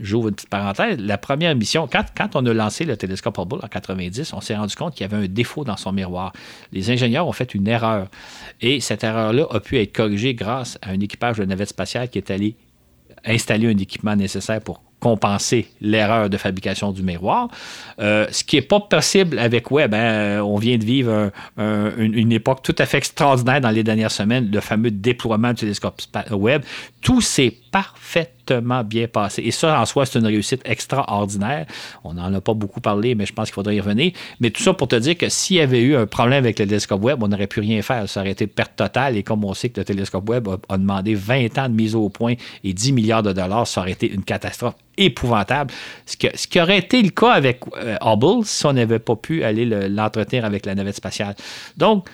[0.00, 3.60] j'ouvre une petite parenthèse, la première mission, quand, quand on a lancé le télescope Hubble
[3.62, 6.32] en 90, on s'est rendu compte qu'il y avait un défaut dans son miroir.
[6.72, 8.08] Les ingénieurs ont fait une erreur.
[8.60, 12.18] Et cette erreur-là a pu être corrigée grâce à un équipage de navette spatiale qui
[12.18, 12.56] est allé
[13.24, 17.48] installer un équipement nécessaire pour compenser l'erreur de fabrication du miroir.
[18.00, 19.94] Euh, ce qui n'est pas possible avec Webb.
[19.94, 20.40] Hein.
[20.42, 24.50] On vient de vivre une, une, époque tout à fait extraordinaire dans les dernières semaines,
[24.50, 26.62] le fameux déploiement du télescope Webb.
[27.00, 29.42] Tout s'est parfaitement bien passé.
[29.44, 31.66] Et ça, en soi, c'est une réussite extraordinaire.
[32.02, 34.12] On n'en a pas beaucoup parlé, mais je pense qu'il faudrait y revenir.
[34.40, 36.66] Mais tout ça pour te dire que s'il y avait eu un problème avec le
[36.66, 38.08] télescope Webb, on n'aurait pu rien faire.
[38.08, 39.16] Ça aurait été perte totale.
[39.16, 42.08] Et comme on sait que le télescope Webb a, demandé 20 ans de mise au
[42.08, 42.34] point
[42.64, 45.72] et 10 milliards de dollars, ça aurait été une catastrophe épouvantable.
[46.06, 49.44] Ce, ce qui aurait été le cas avec euh, Hubble si on n'avait pas pu
[49.44, 51.36] aller l'entretenir avec la navette spatiale.
[51.76, 52.08] Donc,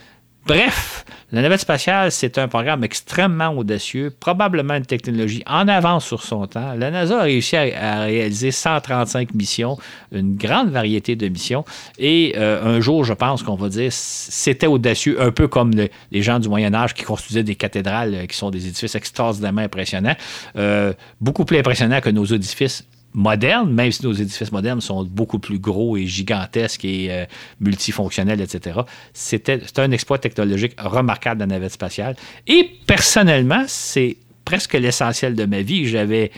[0.47, 6.23] Bref, la navette spatiale, c'est un programme extrêmement audacieux, probablement une technologie en avance sur
[6.23, 6.75] son temps.
[6.75, 9.79] La NASA a réussi à, réaliser 135 missions,
[10.13, 11.65] une grande variété de missions.
[11.99, 16.23] Et euh, un jour, je pense qu'on va dire, c'était audacieux, un peu comme les
[16.23, 20.17] gens du Moyen Âge qui construisaient des cathédrales, euh, qui sont des édifices extraordinairement impressionnants,
[20.57, 20.93] euh,
[21.23, 22.85] beaucoup plus impressionnants que nos édifices
[23.15, 27.25] modernes, même si nos édifices modernes sont beaucoup plus gros et gigantesques et euh,
[27.61, 28.81] multifonctionnels, etc.
[29.13, 32.17] C'était un exploit technologique remarquable de la navette spatiale.
[32.47, 35.87] Et personnellement, c'est presque l'essentiel de ma vie.
[35.87, 36.33] J'avais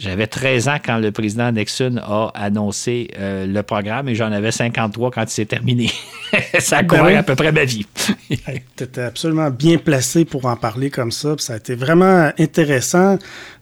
[0.00, 4.50] j'avais 13 ans quand le président Nixon a annoncé euh, le programme et j'en avais
[4.50, 5.90] 53 quand il s'est terminé.
[6.58, 7.86] ça a ben à peu près ma vie.
[8.76, 11.34] tu étais absolument bien placé pour en parler comme ça.
[11.36, 13.18] Ça a été vraiment intéressant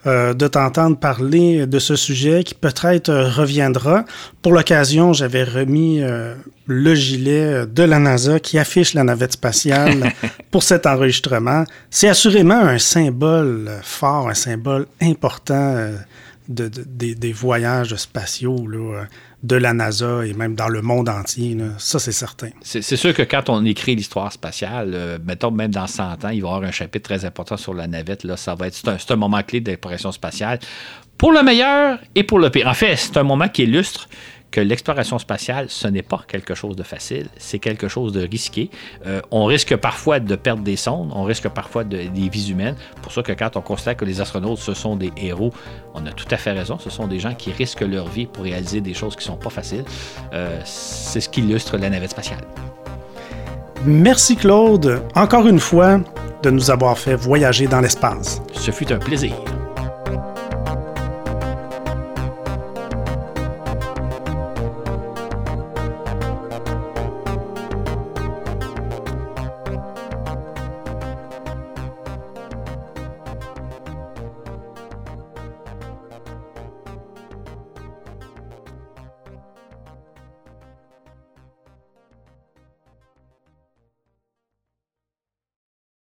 [0.07, 4.05] euh, de t'entendre parler de ce sujet qui peut-être reviendra.
[4.41, 6.37] Pour l'occasion, j'avais remis euh,
[6.67, 10.13] le gilet de la NASA qui affiche la navette spatiale
[10.53, 11.65] pour cet enregistrement.
[11.91, 15.91] C'est assurément un symbole fort, un symbole important
[16.49, 19.05] de, des, voyages spatiaux là,
[19.43, 21.57] de la NASA et même dans le monde entier.
[21.79, 22.51] Ça, c'est certain.
[22.63, 26.25] C'est sûr que quand on écrit l'histoire spatiale, euh, mettons même dans 100 ans, il
[26.25, 28.25] va y avoir un chapitre très important sur la navette.
[28.25, 30.59] Là, ça va être, un, moment clé de l'exploration spatiale
[31.19, 32.67] pour le meilleur et pour le pire.
[32.67, 34.09] En fait, c'est un moment qui illustre
[34.51, 38.71] que l'exploration spatiale, ce n'est pas quelque chose de facile, c'est quelque chose de risqué.
[39.07, 42.77] Euh, on risque parfois de perdre des sondes, on risque parfois de, des vies humaines.
[43.03, 45.53] Pour ça que quand on constate que les astronautes, ce sont des héros,
[45.95, 46.79] on a tout à fait raison.
[46.79, 49.37] Ce sont des gens qui risquent leur vie pour réaliser des choses qui ne sont
[49.37, 49.85] pas faciles.
[50.33, 52.45] Euh, c'est ce qui illustre la navette spatiale.
[53.85, 56.01] Merci Claude, encore une fois,
[56.43, 58.43] de nous avoir fait voyager dans l'espace.
[58.53, 59.35] Ce fut un plaisir.